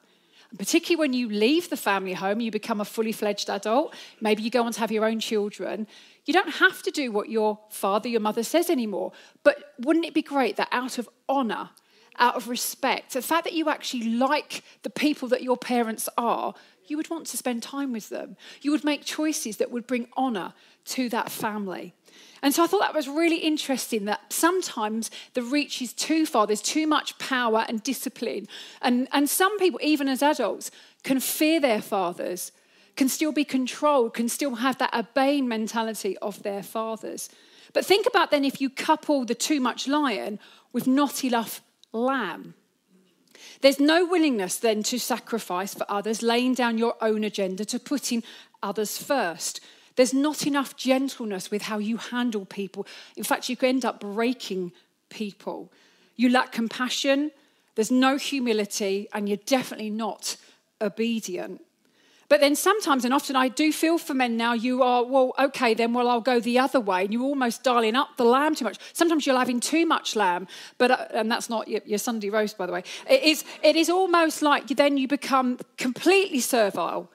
particularly 0.58 1.00
when 1.00 1.14
you 1.14 1.30
leave 1.30 1.70
the 1.70 1.78
family 1.78 2.14
home, 2.14 2.40
you 2.40 2.52
become 2.52 2.80
a 2.80 2.86
fully 2.86 3.12
fledged 3.12 3.50
adult, 3.50 3.94
maybe 4.22 4.44
you 4.44 4.50
go 4.50 4.64
on 4.64 4.72
to 4.72 4.80
have 4.80 4.92
your 4.92 5.06
own 5.06 5.20
children, 5.20 5.88
you 6.26 6.34
don't 6.34 6.56
have 6.56 6.82
to 6.84 6.92
do 6.92 7.12
what 7.12 7.30
your 7.30 7.60
father, 7.70 8.10
your 8.10 8.22
mother 8.22 8.44
says 8.44 8.70
anymore. 8.70 9.12
But 9.44 9.74
wouldn't 9.80 10.06
it 10.06 10.14
be 10.14 10.22
great 10.22 10.58
that 10.58 10.70
out 10.72 10.98
of 10.98 11.10
honor, 11.28 11.70
out 12.18 12.36
of 12.36 12.48
respect, 12.48 13.14
the 13.14 13.22
fact 13.22 13.44
that 13.46 13.54
you 13.54 13.70
actually 13.70 14.10
like 14.10 14.64
the 14.84 14.90
people 14.90 15.28
that 15.30 15.44
your 15.44 15.58
parents 15.58 16.10
are, 16.18 16.54
you 16.86 16.98
would 16.98 17.10
want 17.10 17.28
to 17.28 17.38
spend 17.38 17.64
time 17.64 17.92
with 17.92 18.10
them. 18.10 18.38
You 18.62 18.72
would 18.72 18.84
make 18.84 19.06
choices 19.06 19.58
that 19.58 19.72
would 19.72 19.88
bring 19.88 20.08
honor 20.16 20.54
to 20.86 21.10
that 21.10 21.32
family. 21.32 21.94
And 22.42 22.54
so 22.54 22.64
I 22.64 22.68
thought 22.68 22.82
that 22.82 22.94
was 22.94 23.08
really 23.08 23.38
interesting 23.38 24.06
that 24.06 24.32
sometimes 24.32 25.10
the 25.34 25.42
reach 25.42 25.82
is 25.82 25.94
too 25.94 26.26
far, 26.26 26.46
there's 26.48 26.62
too 26.62 26.88
much 26.88 27.18
power 27.18 27.66
and 27.68 27.82
discipline. 27.84 28.48
And, 28.82 29.08
and 29.12 29.30
some 29.30 29.58
people, 29.58 29.80
even 29.84 30.08
as 30.08 30.22
adults, 30.22 30.72
can 31.04 31.20
fear 31.20 31.60
their 31.60 31.82
fathers 31.82 32.52
can 32.98 33.08
still 33.08 33.32
be 33.32 33.46
controlled, 33.46 34.14
can 34.14 34.28
still 34.28 34.56
have 34.56 34.78
that 34.80 34.94
obeying 34.94 35.48
mentality 35.48 36.18
of 36.18 36.44
their 36.44 36.64
fathers. 36.64 37.30
But 37.72 37.86
think 37.86 38.08
about 38.08 38.32
then 38.32 38.44
if 38.44 38.60
you 38.60 38.70
couple 38.70 39.24
the 39.24 39.36
too 39.36 39.62
much 39.62 39.88
lion 39.88 40.40
with 40.74 40.88
not 40.88 41.24
enough 41.24 41.62
lamb. 41.94 42.56
There's 43.62 43.80
no 43.80 44.04
willingness 44.04 44.58
then 44.58 44.84
to 44.84 45.00
sacrifice 45.00 45.74
for 45.74 45.86
others, 45.88 46.22
laying 46.22 46.56
down 46.56 46.78
your 46.78 46.96
own 47.02 47.24
agenda, 47.24 47.66
to 47.66 47.80
putting 47.80 48.24
others 48.62 48.98
first. 48.98 49.62
There's 49.98 50.14
not 50.14 50.48
enough 50.48 50.78
gentleness 50.78 51.52
with 51.52 51.64
how 51.64 51.80
you 51.80 51.98
handle 51.98 52.46
people. 52.46 52.88
In 53.18 53.24
fact, 53.24 53.50
you 53.50 53.58
could 53.58 53.68
end 53.68 53.84
up 53.84 54.00
breaking 54.00 54.72
people. 55.10 55.72
You 56.16 56.30
lack 56.30 56.52
compassion, 56.52 57.32
there's 57.76 57.92
no 57.92 58.18
humility, 58.18 59.10
and 59.14 59.28
you're 59.28 59.38
definitely 59.46 59.90
not 59.90 60.38
obedient. 60.82 61.62
But 62.30 62.42
then 62.42 62.56
sometimes, 62.56 63.06
and 63.06 63.14
often 63.14 63.36
I 63.36 63.48
do 63.48 63.72
feel 63.72 63.98
for 63.98 64.14
men 64.14 64.36
now, 64.36 64.54
you 64.54 64.84
are, 64.84 65.04
well, 65.04 65.34
okay, 65.40 65.74
then, 65.74 65.94
well, 65.94 66.10
I'll 66.10 66.20
go 66.20 66.40
the 66.40 66.60
other 66.60 66.80
way. 66.80 67.06
And 67.06 67.14
you're 67.14 67.24
almost 67.24 67.64
dialing 67.64 67.96
up 67.96 68.18
the 68.18 68.26
lamb 68.26 68.54
too 68.54 68.66
much. 68.66 68.78
Sometimes 68.94 69.26
you're 69.26 69.38
having 69.38 69.62
too 69.62 69.86
much 69.86 70.16
lamb, 70.16 70.48
but, 70.78 70.92
uh, 70.92 71.08
and 71.12 71.32
that's 71.32 71.50
not 71.50 71.68
your, 71.70 71.82
your 71.86 72.00
Sunday 72.00 72.30
roast, 72.30 72.58
by 72.58 72.66
the 72.66 72.74
way. 72.74 72.84
It 73.10 73.24
is, 73.24 73.46
it 73.64 73.76
is 73.78 73.90
almost 73.90 74.42
like 74.42 74.68
then 74.68 74.98
you 74.98 75.08
become 75.08 75.58
completely 75.78 76.42
servile, 76.42 77.10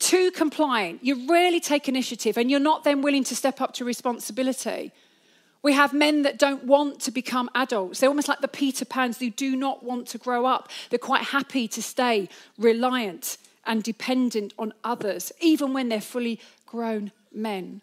too 0.00 0.32
compliant. 0.32 1.04
You 1.04 1.28
rarely 1.28 1.60
take 1.60 1.88
initiative, 1.88 2.36
and 2.36 2.50
you're 2.50 2.58
not 2.58 2.82
then 2.82 3.02
willing 3.02 3.22
to 3.24 3.36
step 3.36 3.60
up 3.60 3.72
to 3.74 3.84
responsibility. 3.84 4.92
We 5.62 5.74
have 5.74 5.92
men 5.92 6.22
that 6.22 6.38
don't 6.38 6.64
want 6.64 7.00
to 7.02 7.10
become 7.10 7.50
adults. 7.54 8.00
They're 8.00 8.08
almost 8.08 8.28
like 8.28 8.40
the 8.40 8.48
Peter 8.48 8.84
Pans 8.84 9.18
who 9.18 9.30
do 9.30 9.54
not 9.54 9.84
want 9.84 10.08
to 10.08 10.18
grow 10.18 10.46
up. 10.46 10.70
They're 10.88 10.98
quite 10.98 11.24
happy 11.24 11.68
to 11.68 11.82
stay 11.82 12.28
reliant 12.58 13.36
and 13.66 13.82
dependent 13.82 14.54
on 14.58 14.72
others, 14.82 15.32
even 15.40 15.74
when 15.74 15.90
they're 15.90 16.00
fully 16.00 16.40
grown 16.66 17.12
men. 17.32 17.82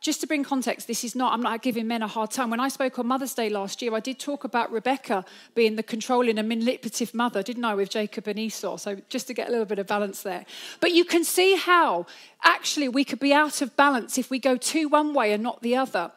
Just 0.00 0.22
to 0.22 0.26
bring 0.26 0.42
context, 0.42 0.86
this 0.86 1.04
is 1.04 1.14
not, 1.14 1.34
I'm 1.34 1.42
not 1.42 1.60
giving 1.60 1.86
men 1.86 2.00
a 2.02 2.06
hard 2.06 2.30
time. 2.30 2.48
When 2.48 2.58
I 2.58 2.68
spoke 2.68 2.98
on 2.98 3.06
Mother's 3.06 3.34
Day 3.34 3.50
last 3.50 3.82
year, 3.82 3.94
I 3.94 4.00
did 4.00 4.18
talk 4.18 4.44
about 4.44 4.72
Rebecca 4.72 5.26
being 5.54 5.76
the 5.76 5.82
controlling 5.82 6.38
and 6.38 6.48
manipulative 6.48 7.12
mother, 7.12 7.42
didn't 7.42 7.66
I, 7.66 7.74
with 7.74 7.90
Jacob 7.90 8.26
and 8.26 8.38
Esau? 8.38 8.78
So 8.78 8.96
just 9.10 9.26
to 9.26 9.34
get 9.34 9.48
a 9.48 9.50
little 9.50 9.66
bit 9.66 9.78
of 9.78 9.86
balance 9.86 10.22
there. 10.22 10.46
But 10.80 10.92
you 10.92 11.04
can 11.04 11.22
see 11.22 11.54
how 11.56 12.06
actually 12.42 12.88
we 12.88 13.04
could 13.04 13.20
be 13.20 13.34
out 13.34 13.60
of 13.60 13.76
balance 13.76 14.16
if 14.16 14.30
we 14.30 14.38
go 14.38 14.56
too 14.56 14.88
one 14.88 15.12
way 15.12 15.34
and 15.34 15.42
not 15.42 15.60
the 15.60 15.76
other. 15.76 16.12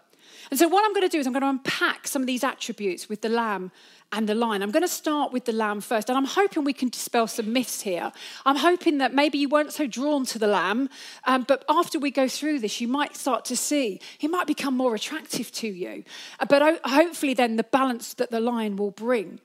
And 0.49 0.59
so, 0.59 0.67
what 0.67 0.85
I'm 0.85 0.93
going 0.93 1.07
to 1.07 1.11
do 1.11 1.19
is 1.19 1.25
I'm 1.25 1.33
going 1.33 1.41
to 1.41 1.49
unpack 1.49 2.07
some 2.07 2.21
of 2.21 2.27
these 2.27 2.43
attributes 2.43 3.09
with 3.09 3.21
the 3.21 3.29
lamb 3.29 3.71
and 4.13 4.29
the 4.29 4.35
lion. 4.35 4.61
I'm 4.61 4.71
going 4.71 4.83
to 4.83 4.87
start 4.87 5.33
with 5.33 5.45
the 5.45 5.51
lamb 5.51 5.81
first, 5.81 6.07
and 6.07 6.17
I'm 6.17 6.25
hoping 6.25 6.63
we 6.63 6.71
can 6.71 6.89
dispel 6.89 7.27
some 7.27 7.51
myths 7.51 7.81
here. 7.81 8.11
I'm 8.45 8.55
hoping 8.55 8.99
that 8.99 9.13
maybe 9.13 9.39
you 9.39 9.49
weren't 9.49 9.73
so 9.73 9.87
drawn 9.87 10.25
to 10.27 10.39
the 10.39 10.47
lamb, 10.47 10.89
um, 11.25 11.43
but 11.47 11.65
after 11.67 11.99
we 11.99 12.11
go 12.11 12.27
through 12.27 12.59
this, 12.59 12.79
you 12.79 12.87
might 12.87 13.17
start 13.17 13.43
to 13.45 13.57
see 13.57 13.99
he 14.19 14.27
might 14.27 14.47
become 14.47 14.77
more 14.77 14.93
attractive 14.95 15.51
to 15.53 15.67
you. 15.67 16.03
Uh, 16.39 16.45
but 16.45 16.79
hopefully, 16.85 17.33
then 17.33 17.57
the 17.57 17.63
balance 17.63 18.13
that 18.13 18.29
the 18.29 18.39
lion 18.39 18.75
will 18.75 18.91
bring. 18.91 19.39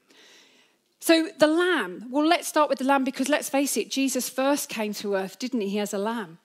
So, 1.01 1.31
the 1.39 1.47
lamb, 1.47 2.07
well, 2.11 2.27
let's 2.27 2.47
start 2.47 2.69
with 2.69 2.79
the 2.79 2.85
lamb 2.85 3.05
because 3.05 3.29
let's 3.29 3.49
face 3.49 3.77
it, 3.77 3.91
Jesus 3.91 4.29
first 4.29 4.69
came 4.69 4.93
to 4.95 5.15
earth, 5.15 5.39
didn't 5.39 5.63
he? 5.63 5.77
Has 5.79 5.95
a 5.95 5.99
lamb 5.99 6.39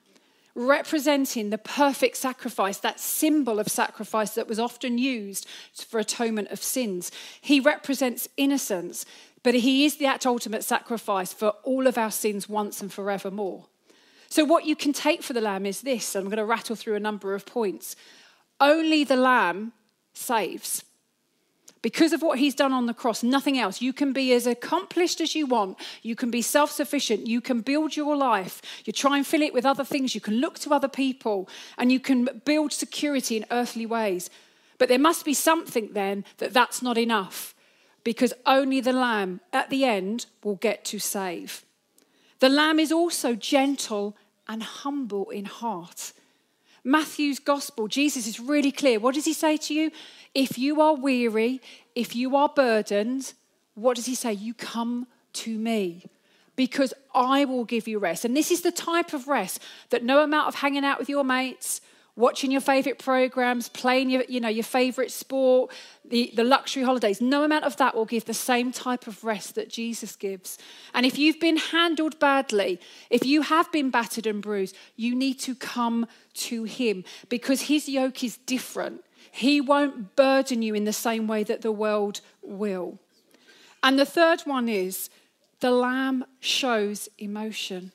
representing 0.54 1.50
the 1.50 1.58
perfect 1.58 2.16
sacrifice, 2.16 2.78
that 2.78 3.00
symbol 3.00 3.58
of 3.58 3.68
sacrifice 3.68 4.34
that 4.34 4.48
was 4.48 4.58
often 4.58 4.98
used 4.98 5.48
for 5.74 5.98
atonement 5.98 6.48
of 6.48 6.62
sins. 6.62 7.10
He 7.40 7.58
represents 7.60 8.28
innocence, 8.36 9.04
but 9.42 9.54
he 9.54 9.84
is 9.84 9.96
the 9.96 10.08
ultimate 10.24 10.64
sacrifice 10.64 11.32
for 11.32 11.48
all 11.64 11.86
of 11.86 11.98
our 11.98 12.10
sins 12.10 12.48
once 12.48 12.80
and 12.80 12.92
forevermore. 12.92 13.66
So, 14.28 14.44
what 14.44 14.64
you 14.64 14.74
can 14.74 14.92
take 14.92 15.22
for 15.22 15.32
the 15.32 15.40
lamb 15.40 15.66
is 15.66 15.82
this. 15.82 16.14
And 16.14 16.24
I'm 16.24 16.30
going 16.30 16.38
to 16.38 16.44
rattle 16.44 16.76
through 16.76 16.96
a 16.96 17.00
number 17.00 17.34
of 17.34 17.46
points. 17.46 17.94
Only 18.60 19.04
the 19.04 19.16
lamb 19.16 19.72
saves 20.12 20.84
because 21.84 22.14
of 22.14 22.22
what 22.22 22.38
he's 22.38 22.54
done 22.54 22.72
on 22.72 22.86
the 22.86 22.94
cross, 22.94 23.22
nothing 23.22 23.58
else. 23.58 23.82
You 23.82 23.92
can 23.92 24.14
be 24.14 24.32
as 24.32 24.46
accomplished 24.46 25.20
as 25.20 25.34
you 25.34 25.44
want. 25.44 25.76
You 26.00 26.16
can 26.16 26.30
be 26.30 26.40
self 26.40 26.70
sufficient. 26.70 27.26
You 27.26 27.42
can 27.42 27.60
build 27.60 27.94
your 27.94 28.16
life. 28.16 28.62
You 28.86 28.92
try 28.94 29.18
and 29.18 29.26
fill 29.26 29.42
it 29.42 29.52
with 29.52 29.66
other 29.66 29.84
things. 29.84 30.14
You 30.14 30.20
can 30.22 30.36
look 30.36 30.58
to 30.60 30.72
other 30.72 30.88
people 30.88 31.46
and 31.76 31.92
you 31.92 32.00
can 32.00 32.40
build 32.46 32.72
security 32.72 33.36
in 33.36 33.44
earthly 33.50 33.84
ways. 33.84 34.30
But 34.78 34.88
there 34.88 34.98
must 34.98 35.26
be 35.26 35.34
something 35.34 35.90
then 35.92 36.24
that 36.38 36.54
that's 36.54 36.80
not 36.80 36.96
enough 36.96 37.54
because 38.02 38.32
only 38.46 38.80
the 38.80 38.94
Lamb 38.94 39.42
at 39.52 39.68
the 39.68 39.84
end 39.84 40.24
will 40.42 40.56
get 40.56 40.86
to 40.86 40.98
save. 40.98 41.66
The 42.38 42.48
Lamb 42.48 42.78
is 42.78 42.92
also 42.92 43.34
gentle 43.34 44.16
and 44.48 44.62
humble 44.62 45.28
in 45.28 45.44
heart. 45.44 46.14
Matthew's 46.84 47.38
gospel, 47.38 47.88
Jesus 47.88 48.26
is 48.26 48.38
really 48.38 48.70
clear. 48.70 49.00
What 49.00 49.14
does 49.14 49.24
he 49.24 49.32
say 49.32 49.56
to 49.56 49.74
you? 49.74 49.90
If 50.34 50.58
you 50.58 50.80
are 50.82 50.94
weary, 50.94 51.60
if 51.94 52.14
you 52.14 52.36
are 52.36 52.50
burdened, 52.54 53.32
what 53.74 53.96
does 53.96 54.06
he 54.06 54.14
say? 54.14 54.32
You 54.34 54.52
come 54.52 55.06
to 55.34 55.58
me 55.58 56.04
because 56.56 56.92
I 57.14 57.46
will 57.46 57.64
give 57.64 57.88
you 57.88 57.98
rest. 57.98 58.24
And 58.24 58.36
this 58.36 58.50
is 58.50 58.60
the 58.60 58.70
type 58.70 59.12
of 59.12 59.28
rest 59.28 59.60
that 59.90 60.04
no 60.04 60.22
amount 60.22 60.48
of 60.48 60.56
hanging 60.56 60.84
out 60.84 60.98
with 60.98 61.08
your 61.08 61.24
mates, 61.24 61.80
watching 62.16 62.50
your 62.50 62.60
favorite 62.60 62.98
programs, 62.98 63.68
playing 63.68 64.08
your, 64.08 64.22
you 64.28 64.40
know, 64.40 64.48
your 64.48 64.64
favorite 64.64 65.10
sport, 65.10 65.72
the, 66.04 66.32
the 66.34 66.44
luxury 66.44 66.84
holidays, 66.84 67.20
no 67.20 67.42
amount 67.42 67.64
of 67.64 67.76
that 67.78 67.94
will 67.94 68.04
give 68.04 68.24
the 68.24 68.34
same 68.34 68.70
type 68.70 69.06
of 69.06 69.24
rest 69.24 69.56
that 69.56 69.68
Jesus 69.68 70.14
gives. 70.14 70.58
And 70.92 71.04
if 71.04 71.18
you've 71.18 71.40
been 71.40 71.56
handled 71.56 72.18
badly, 72.20 72.80
if 73.10 73.26
you 73.26 73.42
have 73.42 73.70
been 73.72 73.90
battered 73.90 74.26
and 74.26 74.40
bruised, 74.40 74.76
you 74.96 75.14
need 75.14 75.40
to 75.40 75.54
come 75.54 76.06
to 76.34 76.64
him 76.64 77.04
because 77.28 77.62
his 77.62 77.88
yoke 77.88 78.22
is 78.22 78.36
different. 78.36 79.04
He 79.32 79.60
won't 79.60 80.14
burden 80.14 80.62
you 80.62 80.74
in 80.74 80.84
the 80.84 80.92
same 80.92 81.26
way 81.26 81.42
that 81.42 81.62
the 81.62 81.72
world 81.72 82.20
will. 82.42 83.00
And 83.82 83.98
the 83.98 84.06
third 84.06 84.42
one 84.42 84.68
is 84.68 85.10
the 85.58 85.72
lamb 85.72 86.24
shows 86.38 87.08
emotion. 87.18 87.92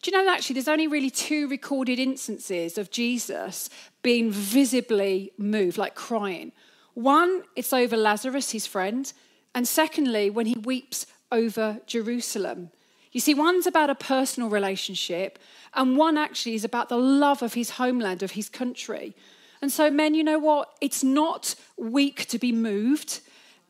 Do 0.00 0.10
you 0.10 0.16
know 0.16 0.30
actually 0.30 0.54
there's 0.54 0.68
only 0.68 0.86
really 0.86 1.10
two 1.10 1.48
recorded 1.48 1.98
instances 1.98 2.78
of 2.78 2.90
Jesus 2.90 3.68
being 4.02 4.30
visibly 4.30 5.32
moved, 5.36 5.76
like 5.76 5.96
crying? 5.96 6.52
One, 6.94 7.42
it's 7.56 7.72
over 7.72 7.96
Lazarus, 7.96 8.52
his 8.52 8.66
friend, 8.66 9.12
and 9.54 9.66
secondly, 9.66 10.30
when 10.30 10.46
he 10.46 10.54
weeps 10.54 11.06
over 11.32 11.80
Jerusalem. 11.86 12.70
You 13.10 13.20
see, 13.20 13.34
one's 13.34 13.66
about 13.66 13.90
a 13.90 13.94
personal 13.96 14.48
relationship, 14.50 15.38
and 15.74 15.96
one 15.96 16.16
actually 16.16 16.54
is 16.54 16.64
about 16.64 16.88
the 16.88 16.96
love 16.96 17.42
of 17.42 17.54
his 17.54 17.70
homeland, 17.70 18.22
of 18.22 18.32
his 18.32 18.48
country. 18.48 19.16
And 19.60 19.72
so, 19.72 19.90
men, 19.90 20.14
you 20.14 20.22
know 20.22 20.38
what? 20.38 20.74
It's 20.80 21.02
not 21.02 21.56
weak 21.76 22.26
to 22.26 22.38
be 22.38 22.52
moved 22.52 23.20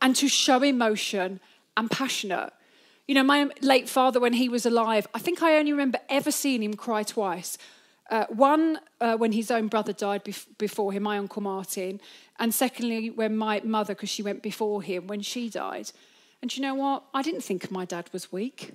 and 0.03 0.15
to 0.17 0.29
show 0.29 0.63
emotion 0.63 1.41
and 1.77 1.91
passionate. 1.91 2.53
You 3.09 3.15
know, 3.15 3.23
my 3.23 3.49
late 3.63 3.89
father, 3.89 4.21
when 4.21 4.35
he 4.35 4.51
was 4.51 4.67
alive, 4.67 5.07
I 5.15 5.19
think 5.19 5.43
I 5.43 5.57
only 5.57 5.73
remember 5.73 5.99
ever 6.11 6.31
seeing 6.31 6.63
him 6.63 6.75
cry 6.75 7.03
twice. 7.03 7.57
Uh, 8.11 8.27
one, 8.29 8.81
uh, 9.01 9.17
when 9.17 9.33
his 9.33 9.51
own 9.51 9.69
brother 9.69 9.95
died 9.95 10.27
bef- 10.27 10.47
before 10.59 10.93
him, 10.93 11.05
my 11.05 11.17
Uncle 11.17 11.41
Martin. 11.41 12.03
And 12.39 12.55
secondly, 12.55 13.09
when 13.09 13.35
my 13.35 13.63
mother, 13.65 13.95
because 13.95 14.11
she 14.11 14.23
went 14.23 14.43
before 14.43 14.83
him, 14.83 15.07
when 15.07 15.23
she 15.23 15.49
died. 15.49 15.91
And 16.43 16.55
you 16.55 16.61
know 16.61 16.75
what? 16.75 17.05
I 17.15 17.23
didn't 17.23 17.41
think 17.41 17.71
my 17.71 17.87
dad 17.87 18.11
was 18.13 18.31
weak. 18.31 18.75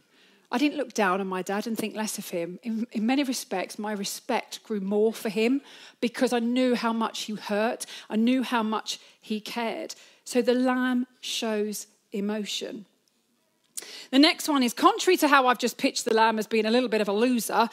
I 0.51 0.57
didn't 0.57 0.77
look 0.77 0.93
down 0.93 1.21
on 1.21 1.27
my 1.27 1.43
dad 1.43 1.67
and 1.67 1.77
think 1.77 1.95
less 1.95 2.17
of 2.17 2.29
him. 2.29 2.57
In, 2.63 2.87
in, 2.91 3.05
many 3.05 3.23
respects, 3.23 3.77
my 3.77 3.91
respect 3.91 4.63
grew 4.63 4.79
more 4.79 5.13
for 5.13 5.29
him 5.29 5.61
because 6.01 6.33
I 6.33 6.39
knew 6.39 6.73
how 6.73 6.91
much 6.91 7.21
he 7.21 7.35
hurt, 7.35 7.85
I 8.09 8.15
knew 8.15 8.41
how 8.41 8.63
much 8.63 8.99
he 9.21 9.39
cared. 9.39 9.93
So 10.25 10.41
the 10.41 10.53
lamb 10.55 11.05
shows 11.21 11.85
emotion. 12.11 12.85
The 14.11 14.19
next 14.19 14.47
one 14.47 14.63
is 14.63 14.73
contrary 14.73 15.17
to 15.17 15.27
how 15.27 15.47
I've 15.47 15.57
just 15.57 15.77
pitched 15.77 16.05
the 16.05 16.13
lamb 16.13 16.39
as 16.39 16.47
being 16.47 16.65
a 16.65 16.71
little 16.71 16.89
bit 16.89 17.01
of 17.01 17.07
a 17.07 17.13
loser, 17.13 17.69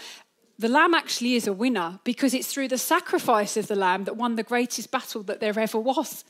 the 0.58 0.68
lamb 0.68 0.92
actually 0.92 1.36
is 1.36 1.46
a 1.46 1.54
winner 1.54 2.00
because 2.04 2.34
it's 2.34 2.52
through 2.52 2.68
the 2.68 2.78
sacrifice 2.78 3.56
of 3.56 3.66
the 3.66 3.74
lamb 3.74 4.04
that 4.04 4.16
won 4.16 4.36
the 4.36 4.42
greatest 4.42 4.90
battle 4.90 5.22
that 5.22 5.40
there 5.40 5.58
ever 5.58 5.78
was. 5.78 6.24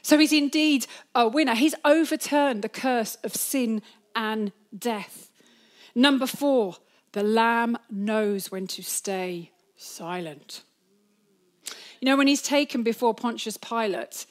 So 0.00 0.18
he's 0.18 0.32
indeed 0.32 0.86
a 1.14 1.26
winner. 1.26 1.54
He's 1.54 1.74
overturned 1.84 2.62
the 2.62 2.68
curse 2.68 3.16
of 3.24 3.34
sin 3.34 3.82
and 4.14 4.52
death. 4.76 5.30
Number 5.94 6.26
four, 6.26 6.76
the 7.12 7.22
lamb 7.22 7.76
knows 7.90 8.50
when 8.52 8.66
to 8.68 8.82
stay 8.82 9.50
silent. 9.76 10.62
You 12.00 12.06
know, 12.06 12.16
when 12.16 12.26
he's 12.26 12.42
taken 12.42 12.82
before 12.82 13.14
Pontius 13.14 13.56
Pilate 13.56 14.26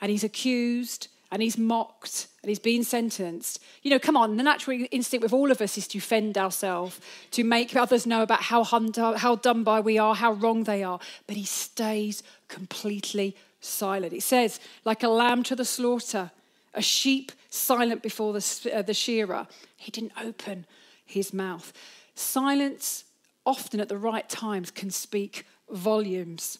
and 0.00 0.10
he's 0.10 0.24
accused 0.24 1.08
and 1.32 1.40
he's 1.40 1.56
mocked 1.56 2.28
and 2.42 2.50
he's 2.50 2.58
been 2.58 2.84
sentenced. 2.84 3.58
You 3.82 3.90
know, 3.90 3.98
come 3.98 4.18
on, 4.18 4.36
the 4.36 4.42
natural 4.42 4.86
instinct 4.90 5.22
with 5.22 5.32
all 5.32 5.50
of 5.50 5.62
us 5.62 5.78
is 5.78 5.88
to 5.88 5.98
defend 5.98 6.36
ourselves, 6.36 7.00
to 7.30 7.42
make 7.42 7.74
others 7.74 8.06
know 8.06 8.22
about 8.22 8.42
how, 8.42 8.62
how 8.62 9.36
done 9.36 9.64
by 9.64 9.80
we 9.80 9.96
are, 9.96 10.14
how 10.14 10.32
wrong 10.32 10.64
they 10.64 10.84
are. 10.84 11.00
But 11.26 11.38
he 11.38 11.44
stays 11.44 12.22
completely 12.48 13.34
silent. 13.60 14.12
It 14.12 14.22
says, 14.22 14.60
like 14.84 15.02
a 15.02 15.08
lamb 15.08 15.42
to 15.44 15.56
the 15.56 15.64
slaughter, 15.64 16.30
a 16.74 16.82
sheep 16.82 17.32
silent 17.48 18.02
before 18.02 18.34
the, 18.34 18.70
uh, 18.72 18.82
the 18.82 18.94
shearer. 18.94 19.46
He 19.78 19.90
didn't 19.90 20.12
open 20.22 20.66
his 21.06 21.32
mouth. 21.32 21.72
Silence 22.14 23.04
often 23.46 23.80
at 23.80 23.88
the 23.88 23.96
right 23.96 24.28
times 24.28 24.70
can 24.70 24.90
speak 24.90 25.46
volumes. 25.70 26.58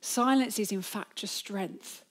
Silence 0.00 0.58
is, 0.58 0.72
in 0.72 0.82
fact, 0.82 1.16
just 1.16 1.34
strength. 1.34 2.03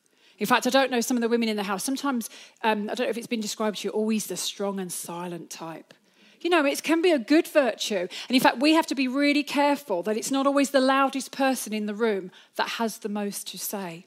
In 0.44 0.48
fact, 0.48 0.68
I 0.68 0.72
don't 0.72 0.92
know 0.92 1.00
some 1.00 1.16
of 1.16 1.22
the 1.22 1.30
women 1.30 1.48
in 1.48 1.56
the 1.56 1.64
house. 1.64 1.86
Sometimes, 1.86 2.30
um, 2.64 2.90
I 2.90 2.96
don't 2.96 3.06
know 3.06 3.12
if 3.12 3.18
it's 3.18 3.28
been 3.28 3.40
described 3.40 3.78
to 3.78 3.88
you, 3.88 3.92
always 3.92 4.28
the 4.28 4.36
strong 4.36 4.78
and 4.78 4.92
silent 4.92 5.50
type. 5.50 5.94
You 6.42 6.50
know, 6.50 6.66
it 6.66 6.84
can 6.84 7.02
be 7.02 7.12
a 7.12 7.18
good 7.18 7.48
virtue. 7.48 8.10
And 8.28 8.36
in 8.36 8.42
fact, 8.42 8.58
we 8.58 8.74
have 8.74 8.86
to 8.88 8.94
be 8.94 9.08
really 9.08 9.44
careful 9.44 10.04
that 10.04 10.18
it's 10.18 10.32
not 10.32 10.46
always 10.46 10.72
the 10.72 10.82
loudest 10.82 11.32
person 11.32 11.72
in 11.72 11.86
the 11.86 11.96
room 11.96 12.30
that 12.58 12.72
has 12.72 12.98
the 12.98 13.08
most 13.08 13.48
to 13.52 13.58
say. 13.58 14.06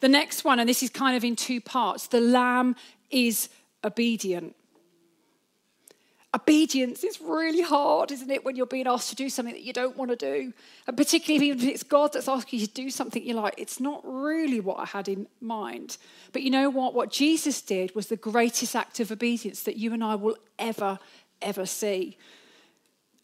The 0.00 0.08
next 0.08 0.44
one, 0.44 0.58
and 0.58 0.66
this 0.66 0.82
is 0.82 0.88
kind 0.88 1.14
of 1.14 1.24
in 1.24 1.36
two 1.36 1.60
parts 1.60 2.06
the 2.06 2.22
lamb 2.22 2.74
is 3.10 3.50
obedient. 3.84 4.56
Obedience 6.36 7.02
is 7.02 7.18
really 7.18 7.62
hard, 7.62 8.12
isn't 8.12 8.30
it, 8.30 8.44
when 8.44 8.56
you're 8.56 8.66
being 8.66 8.86
asked 8.86 9.08
to 9.08 9.16
do 9.16 9.30
something 9.30 9.54
that 9.54 9.62
you 9.62 9.72
don't 9.72 9.96
want 9.96 10.10
to 10.10 10.16
do? 10.16 10.52
And 10.86 10.94
particularly 10.94 11.48
if 11.48 11.62
it's 11.62 11.82
God 11.82 12.12
that's 12.12 12.28
asking 12.28 12.60
you 12.60 12.66
to 12.66 12.72
do 12.74 12.90
something 12.90 13.24
you're 13.24 13.36
like, 13.36 13.54
it's 13.56 13.80
not 13.80 14.02
really 14.04 14.60
what 14.60 14.78
I 14.78 14.84
had 14.84 15.08
in 15.08 15.28
mind. 15.40 15.96
But 16.32 16.42
you 16.42 16.50
know 16.50 16.68
what? 16.68 16.92
What 16.92 17.10
Jesus 17.10 17.62
did 17.62 17.94
was 17.94 18.08
the 18.08 18.16
greatest 18.16 18.76
act 18.76 19.00
of 19.00 19.10
obedience 19.10 19.62
that 19.62 19.78
you 19.78 19.94
and 19.94 20.04
I 20.04 20.14
will 20.14 20.36
ever, 20.58 20.98
ever 21.40 21.64
see. 21.64 22.18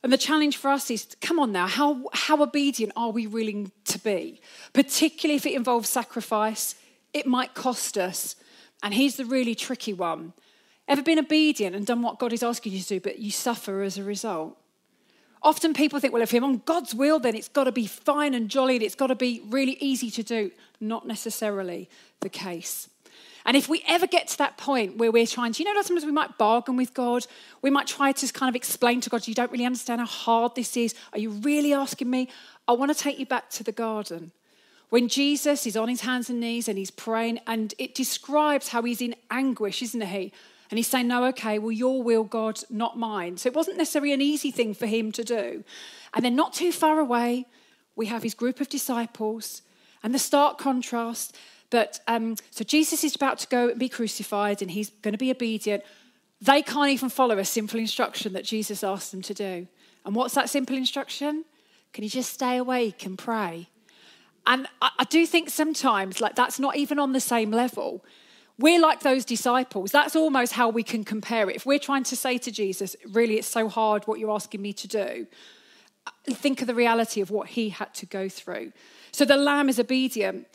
And 0.03 0.11
the 0.11 0.17
challenge 0.17 0.57
for 0.57 0.71
us 0.71 0.91
is 0.91 1.07
come 1.21 1.39
on 1.39 1.53
now, 1.53 1.67
how, 1.67 2.09
how 2.15 2.43
obedient 2.43 2.95
are 2.97 3.11
we 3.11 3.27
willing 3.27 3.73
to 3.85 3.99
be? 3.99 4.41
Particularly 4.73 5.37
if 5.37 5.45
it 5.45 5.53
involves 5.53 5.91
sacrifice, 5.91 6.77
it 7.13 7.27
might 7.27 7.53
cost 7.53 7.99
us. 7.99 8.37
And 8.83 8.95
here's 8.95 9.17
the 9.17 9.27
really 9.27 9.55
tricky 9.55 9.93
one 9.93 10.33
Ever 10.89 11.03
been 11.03 11.19
obedient 11.19 11.77
and 11.77 11.87
done 11.87 12.03
what 12.03 12.19
God 12.19 12.33
is 12.33 12.43
asking 12.43 12.73
you 12.73 12.81
to 12.81 12.89
do, 12.89 13.01
but 13.01 13.19
you 13.19 13.31
suffer 13.31 13.83
as 13.83 13.99
a 13.99 14.05
result? 14.05 14.59
Often 15.43 15.75
people 15.75 15.99
think, 15.99 16.13
well, 16.13 16.23
if 16.23 16.33
I'm 16.33 16.45
on 16.45 16.63
God's 16.65 16.95
will, 16.95 17.19
then 17.19 17.35
it's 17.35 17.49
got 17.49 17.65
to 17.65 17.73
be 17.73 17.87
fine 17.87 18.35
and 18.35 18.49
jolly 18.49 18.77
and 18.77 18.83
it's 18.83 18.95
got 18.95 19.09
to 19.09 19.17
be 19.17 19.43
really 19.49 19.77
easy 19.81 20.11
to 20.13 20.23
do. 20.23 20.51
Not 20.81 21.07
necessarily 21.07 21.89
the 22.21 22.29
case. 22.29 22.89
And 23.45 23.57
if 23.57 23.69
we 23.69 23.83
ever 23.89 24.07
get 24.07 24.29
to 24.29 24.39
that 24.39 24.57
point 24.57 24.99
where 24.99 25.11
we're 25.11 25.27
trying 25.27 25.53
to, 25.53 25.63
you 25.63 25.73
know, 25.73 25.83
sometimes 25.83 26.07
we 26.07 26.13
might 26.13 26.39
bargain 26.39 26.77
with 26.77 26.95
God, 26.95 27.27
we 27.61 27.71
might 27.71 27.89
try 27.89 28.13
to 28.13 28.33
kind 28.33 28.49
of 28.49 28.55
explain 28.55 29.01
to 29.01 29.11
God, 29.11 29.27
you 29.27 29.35
don't 29.35 29.51
really 29.51 29.67
understand 29.67 30.01
how 30.01 30.07
hard 30.07 30.55
this 30.55 30.77
is. 30.77 30.95
Are 31.13 31.19
you 31.19 31.31
really 31.31 31.73
asking 31.73 32.09
me? 32.09 32.29
I 32.69 32.73
want 32.73 32.97
to 32.97 32.99
take 32.99 33.19
you 33.19 33.27
back 33.27 33.51
to 33.51 33.65
the 33.65 33.73
garden. 33.73 34.31
When 34.91 35.09
Jesus 35.09 35.67
is 35.67 35.77
on 35.77 35.89
his 35.89 36.03
hands 36.03 36.31
and 36.31 36.39
knees 36.39 36.69
and 36.69 36.79
he's 36.79 36.91
praying, 36.91 37.41
and 37.47 37.75
it 37.79 37.95
describes 37.95 38.69
how 38.69 38.83
he's 38.83 39.01
in 39.01 39.17
anguish, 39.31 39.83
isn't 39.83 40.03
he? 40.03 40.33
And 40.73 40.79
he's 40.79 40.89
saying, 40.89 41.07
No, 41.07 41.27
okay, 41.27 41.59
well, 41.59 41.71
your 41.71 42.03
will, 42.03 42.25
God, 42.25 42.61
not 42.71 42.99
mine. 42.99 43.37
So 43.37 43.47
it 43.47 43.55
wasn't 43.55 43.77
necessarily 43.77 44.15
an 44.15 44.23
easy 44.23 44.51
thing 44.51 44.73
for 44.73 44.87
him 44.87 45.13
to 45.13 45.23
do. 45.23 45.65
And 46.15 46.25
then, 46.25 46.35
not 46.35 46.55
too 46.55 46.73
far 46.73 46.99
away, 46.99 47.45
we 47.95 48.07
have 48.07 48.23
his 48.23 48.33
group 48.33 48.59
of 48.59 48.71
disciples 48.71 49.61
and 50.03 50.15
the 50.15 50.19
stark 50.19 50.57
contrast 50.57 51.37
that, 51.69 52.01
um, 52.09 52.37
so 52.51 52.65
Jesus 52.65 53.05
is 53.05 53.15
about 53.15 53.39
to 53.41 53.49
go 53.49 53.69
and 53.69 53.79
be 53.79 53.91
crucified 53.91 54.63
and 54.63 54.71
he's 54.71 54.89
going 55.03 55.13
to 55.13 55.19
be 55.19 55.31
obedient. 55.31 55.83
They 56.41 56.63
can't 56.63 56.89
even 56.89 57.11
follow 57.11 57.37
a 57.37 57.45
simple 57.45 57.79
instruction 57.79 58.33
that 58.33 58.47
Jesus 58.47 58.83
asked 58.83 59.11
them 59.11 59.21
to 59.21 59.35
do. 59.35 59.67
And 60.07 60.15
what's 60.15 60.33
that 60.37 60.49
simple 60.49 60.75
instruction? 60.75 61.45
Can 61.93 62.03
you 62.03 62.09
just 62.09 62.33
stay 62.33 62.57
awake 62.57 63.05
and 63.05 63.19
pray? 63.19 63.69
And 64.47 64.67
I, 64.81 64.89
I 65.01 65.05
do 65.05 65.27
think 65.27 65.51
sometimes, 65.51 66.19
like, 66.19 66.35
that's 66.35 66.59
not 66.59 66.77
even 66.77 66.99
on 66.99 67.13
the 67.13 67.21
same 67.21 67.51
level. 67.51 68.03
We're 68.59 68.81
like 68.81 69.01
those 69.01 69.25
disciples. 69.25 69.91
That's 69.91 70.15
almost 70.15 70.53
how 70.53 70.69
we 70.69 70.83
can 70.83 71.05
compare 71.05 71.49
it. 71.51 71.57
If 71.57 71.67
we're 71.67 71.79
trying 71.79 72.05
to 72.05 72.17
say 72.17 72.39
to 72.39 72.51
Jesus, 72.51 72.95
really, 73.11 73.39
it's 73.39 73.49
so 73.49 73.69
hard 73.69 74.05
what 74.05 74.19
you're 74.19 74.31
asking 74.31 74.63
me 74.63 74.73
to 74.75 74.89
do, 74.89 75.27
think 76.27 76.61
of 76.61 76.67
the 76.67 76.75
reality 76.75 77.21
of 77.21 77.31
what 77.31 77.49
he 77.49 77.71
had 77.71 77.95
to 77.95 78.07
go 78.07 78.29
through. 78.29 78.73
So 79.11 79.25
the 79.25 79.37
lamb 79.37 79.69
is 79.69 79.79
obedient. 79.79 80.47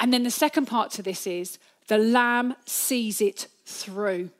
And 0.00 0.12
then 0.12 0.24
the 0.24 0.30
second 0.30 0.66
part 0.66 0.90
to 0.92 1.02
this 1.02 1.26
is 1.26 1.58
the 1.86 1.98
lamb 1.98 2.54
sees 2.66 3.20
it 3.20 3.48
through. 3.64 4.30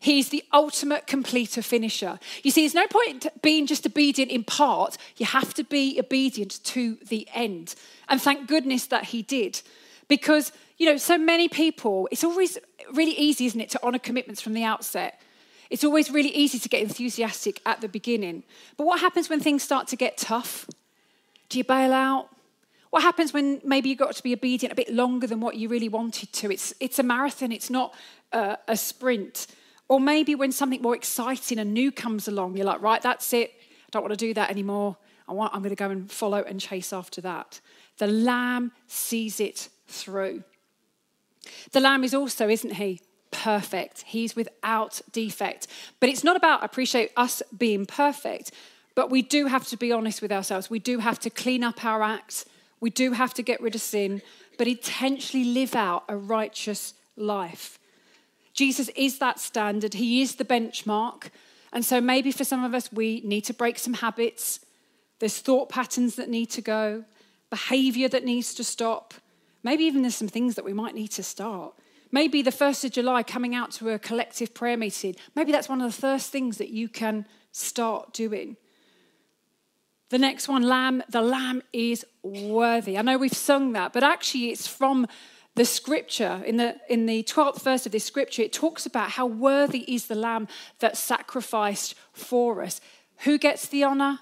He's 0.00 0.28
the 0.28 0.44
ultimate 0.52 1.06
completer 1.06 1.62
finisher. 1.62 2.18
You 2.42 2.50
see, 2.50 2.62
there's 2.62 2.74
no 2.74 2.86
point 2.86 3.26
being 3.40 3.66
just 3.66 3.86
obedient 3.86 4.30
in 4.30 4.44
part. 4.44 4.98
You 5.16 5.24
have 5.24 5.54
to 5.54 5.64
be 5.64 5.98
obedient 5.98 6.62
to 6.64 6.98
the 7.08 7.26
end. 7.32 7.74
And 8.08 8.20
thank 8.20 8.46
goodness 8.46 8.86
that 8.88 9.04
he 9.04 9.22
did. 9.22 9.62
Because 10.08 10.52
you 10.76 10.86
know, 10.86 10.96
so 10.96 11.16
many 11.16 11.48
people, 11.48 12.08
it's 12.10 12.24
always 12.24 12.58
really 12.92 13.16
easy, 13.16 13.46
isn't 13.46 13.60
it, 13.60 13.70
to 13.70 13.82
honour 13.82 13.98
commitments 13.98 14.40
from 14.40 14.54
the 14.54 14.64
outset. 14.64 15.20
It's 15.70 15.84
always 15.84 16.10
really 16.10 16.30
easy 16.30 16.58
to 16.58 16.68
get 16.68 16.82
enthusiastic 16.82 17.60
at 17.64 17.80
the 17.80 17.88
beginning. 17.88 18.42
But 18.76 18.86
what 18.86 19.00
happens 19.00 19.28
when 19.28 19.40
things 19.40 19.62
start 19.62 19.88
to 19.88 19.96
get 19.96 20.18
tough? 20.18 20.68
Do 21.48 21.58
you 21.58 21.64
bail 21.64 21.92
out? 21.92 22.28
What 22.90 23.02
happens 23.02 23.32
when 23.32 23.60
maybe 23.64 23.88
you've 23.88 23.98
got 23.98 24.14
to 24.16 24.22
be 24.22 24.32
obedient 24.32 24.72
a 24.72 24.76
bit 24.76 24.92
longer 24.92 25.26
than 25.26 25.40
what 25.40 25.56
you 25.56 25.68
really 25.68 25.88
wanted 25.88 26.32
to? 26.32 26.52
It's, 26.52 26.74
it's 26.80 26.98
a 26.98 27.02
marathon, 27.02 27.50
it's 27.50 27.70
not 27.70 27.94
a, 28.32 28.56
a 28.68 28.76
sprint. 28.76 29.48
Or 29.88 30.00
maybe 30.00 30.34
when 30.34 30.52
something 30.52 30.80
more 30.80 30.94
exciting 30.94 31.58
and 31.58 31.74
new 31.74 31.90
comes 31.90 32.28
along, 32.28 32.56
you're 32.56 32.66
like, 32.66 32.80
right, 32.80 33.02
that's 33.02 33.32
it. 33.32 33.52
I 33.58 33.90
don't 33.90 34.02
want 34.02 34.12
to 34.12 34.16
do 34.16 34.34
that 34.34 34.50
anymore. 34.50 34.96
I 35.28 35.32
want, 35.32 35.54
I'm 35.54 35.60
going 35.60 35.70
to 35.70 35.76
go 35.76 35.90
and 35.90 36.10
follow 36.10 36.42
and 36.42 36.60
chase 36.60 36.92
after 36.92 37.20
that. 37.22 37.60
The 37.98 38.06
lamb 38.06 38.72
sees 38.86 39.40
it 39.40 39.68
through. 39.86 40.44
The 41.72 41.80
Lamb 41.80 42.04
is 42.04 42.14
also, 42.14 42.48
isn't 42.48 42.74
he? 42.74 43.00
Perfect. 43.30 44.02
He's 44.06 44.36
without 44.36 45.00
defect. 45.12 45.66
But 46.00 46.08
it's 46.08 46.24
not 46.24 46.36
about, 46.36 46.64
appreciate 46.64 47.10
us 47.16 47.42
being 47.56 47.84
perfect, 47.86 48.52
but 48.94 49.10
we 49.10 49.22
do 49.22 49.46
have 49.46 49.66
to 49.68 49.76
be 49.76 49.92
honest 49.92 50.22
with 50.22 50.32
ourselves. 50.32 50.70
We 50.70 50.78
do 50.78 51.00
have 51.00 51.18
to 51.20 51.30
clean 51.30 51.64
up 51.64 51.84
our 51.84 52.02
acts. 52.02 52.46
We 52.80 52.90
do 52.90 53.12
have 53.12 53.34
to 53.34 53.42
get 53.42 53.60
rid 53.60 53.74
of 53.74 53.80
sin, 53.80 54.22
but 54.56 54.68
intentionally 54.68 55.46
live 55.46 55.74
out 55.74 56.04
a 56.08 56.16
righteous 56.16 56.94
life. 57.16 57.78
Jesus 58.52 58.88
is 58.90 59.18
that 59.18 59.40
standard, 59.40 59.94
He 59.94 60.22
is 60.22 60.36
the 60.36 60.44
benchmark. 60.44 61.30
And 61.72 61.84
so 61.84 62.00
maybe 62.00 62.30
for 62.30 62.44
some 62.44 62.62
of 62.62 62.72
us, 62.72 62.92
we 62.92 63.20
need 63.24 63.42
to 63.42 63.54
break 63.54 63.78
some 63.78 63.94
habits. 63.94 64.60
There's 65.18 65.38
thought 65.38 65.68
patterns 65.68 66.14
that 66.16 66.28
need 66.28 66.50
to 66.50 66.60
go, 66.60 67.04
behavior 67.50 68.08
that 68.08 68.24
needs 68.24 68.54
to 68.54 68.64
stop. 68.64 69.14
Maybe 69.64 69.84
even 69.84 70.02
there's 70.02 70.14
some 70.14 70.28
things 70.28 70.54
that 70.54 70.64
we 70.64 70.72
might 70.72 70.94
need 70.94 71.08
to 71.12 71.22
start. 71.24 71.74
Maybe 72.12 72.42
the 72.42 72.52
1st 72.52 72.84
of 72.84 72.90
July 72.92 73.24
coming 73.24 73.56
out 73.56 73.72
to 73.72 73.88
a 73.88 73.98
collective 73.98 74.54
prayer 74.54 74.76
meeting, 74.76 75.16
maybe 75.34 75.50
that's 75.50 75.68
one 75.68 75.80
of 75.80 75.92
the 75.92 76.00
first 76.00 76.30
things 76.30 76.58
that 76.58 76.68
you 76.68 76.88
can 76.88 77.26
start 77.50 78.12
doing. 78.12 78.56
The 80.10 80.18
next 80.18 80.46
one, 80.46 80.62
lamb, 80.62 81.02
the 81.08 81.22
lamb 81.22 81.62
is 81.72 82.06
worthy. 82.22 82.96
I 82.96 83.02
know 83.02 83.18
we've 83.18 83.32
sung 83.32 83.72
that, 83.72 83.92
but 83.92 84.04
actually 84.04 84.50
it's 84.50 84.68
from 84.68 85.08
the 85.56 85.64
scripture. 85.64 86.42
In 86.46 86.56
the, 86.56 86.76
in 86.88 87.06
the 87.06 87.24
12th 87.24 87.62
verse 87.62 87.86
of 87.86 87.92
this 87.92 88.04
scripture, 88.04 88.42
it 88.42 88.52
talks 88.52 88.86
about 88.86 89.10
how 89.10 89.26
worthy 89.26 89.80
is 89.92 90.06
the 90.06 90.14
lamb 90.14 90.46
that 90.80 90.96
sacrificed 90.96 91.94
for 92.12 92.62
us. 92.62 92.80
Who 93.20 93.38
gets 93.38 93.66
the 93.66 93.82
honor? 93.82 94.20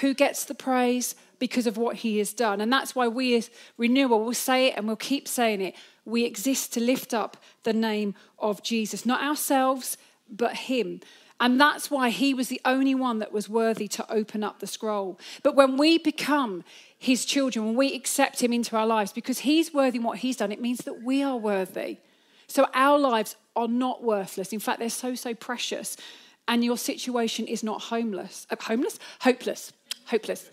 Who 0.00 0.12
gets 0.12 0.44
the 0.44 0.54
praise? 0.54 1.14
Because 1.38 1.66
of 1.66 1.76
what 1.76 1.96
he 1.96 2.18
has 2.18 2.32
done. 2.32 2.60
And 2.60 2.72
that's 2.72 2.94
why 2.94 3.08
we 3.08 3.36
as 3.36 3.50
renewal 3.76 4.24
will 4.24 4.34
say 4.34 4.68
it 4.68 4.74
and 4.76 4.86
we'll 4.86 4.96
keep 4.96 5.28
saying 5.28 5.60
it. 5.60 5.74
We 6.04 6.24
exist 6.24 6.72
to 6.74 6.80
lift 6.80 7.12
up 7.12 7.36
the 7.64 7.72
name 7.72 8.14
of 8.38 8.62
Jesus, 8.62 9.04
not 9.04 9.22
ourselves, 9.22 9.98
but 10.30 10.54
him. 10.54 11.00
And 11.38 11.60
that's 11.60 11.90
why 11.90 12.10
he 12.10 12.32
was 12.32 12.48
the 12.48 12.60
only 12.64 12.94
one 12.94 13.18
that 13.18 13.32
was 13.32 13.48
worthy 13.48 13.88
to 13.88 14.10
open 14.10 14.42
up 14.42 14.60
the 14.60 14.66
scroll. 14.66 15.18
But 15.42 15.54
when 15.54 15.76
we 15.76 15.98
become 15.98 16.64
his 16.98 17.26
children, 17.26 17.66
when 17.66 17.76
we 17.76 17.94
accept 17.94 18.42
him 18.42 18.52
into 18.52 18.76
our 18.76 18.86
lives, 18.86 19.12
because 19.12 19.40
he's 19.40 19.74
worthy 19.74 19.98
in 19.98 20.04
what 20.04 20.18
he's 20.18 20.38
done, 20.38 20.50
it 20.50 20.60
means 20.60 20.78
that 20.80 21.02
we 21.02 21.22
are 21.22 21.36
worthy. 21.36 21.98
So 22.46 22.68
our 22.72 22.98
lives 22.98 23.36
are 23.54 23.68
not 23.68 24.02
worthless. 24.02 24.52
In 24.52 24.60
fact, 24.60 24.78
they're 24.78 24.88
so, 24.88 25.14
so 25.14 25.34
precious. 25.34 25.96
And 26.48 26.64
your 26.64 26.78
situation 26.78 27.46
is 27.46 27.62
not 27.62 27.82
homeless. 27.82 28.46
Uh, 28.50 28.56
homeless? 28.60 28.98
Hopeless 29.20 29.72
hopeless. 30.06 30.50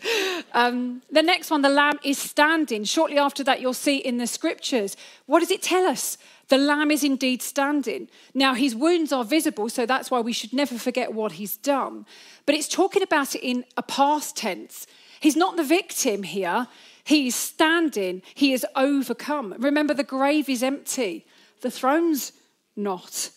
Um, 0.52 1.02
the 1.10 1.22
next 1.22 1.50
one, 1.50 1.62
the 1.62 1.68
lamb 1.68 1.98
is 2.04 2.18
standing. 2.18 2.84
Shortly 2.84 3.18
after 3.18 3.42
that, 3.44 3.60
you'll 3.60 3.74
see 3.74 3.96
in 3.96 4.18
the 4.18 4.26
scriptures. 4.26 4.96
What 5.26 5.40
does 5.40 5.50
it 5.50 5.62
tell 5.62 5.86
us? 5.86 6.18
The 6.48 6.58
lamb 6.58 6.90
is 6.90 7.02
indeed 7.02 7.40
standing. 7.42 8.08
Now, 8.34 8.54
his 8.54 8.74
wounds 8.74 9.12
are 9.12 9.24
visible, 9.24 9.68
so 9.68 9.86
that's 9.86 10.10
why 10.10 10.20
we 10.20 10.32
should 10.32 10.52
never 10.52 10.78
forget 10.78 11.14
what 11.14 11.32
he's 11.32 11.56
done. 11.56 12.06
But 12.46 12.54
it's 12.54 12.68
talking 12.68 13.02
about 13.02 13.34
it 13.34 13.42
in 13.42 13.64
a 13.76 13.82
past 13.82 14.36
tense. 14.36 14.86
He's 15.20 15.36
not 15.36 15.56
the 15.56 15.64
victim 15.64 16.22
here, 16.22 16.68
he's 17.02 17.34
standing, 17.34 18.20
he 18.34 18.52
is 18.52 18.66
overcome. 18.76 19.54
Remember, 19.58 19.94
the 19.94 20.04
grave 20.04 20.50
is 20.50 20.62
empty, 20.62 21.26
the 21.62 21.70
throne's 21.70 22.32
not. 22.76 23.30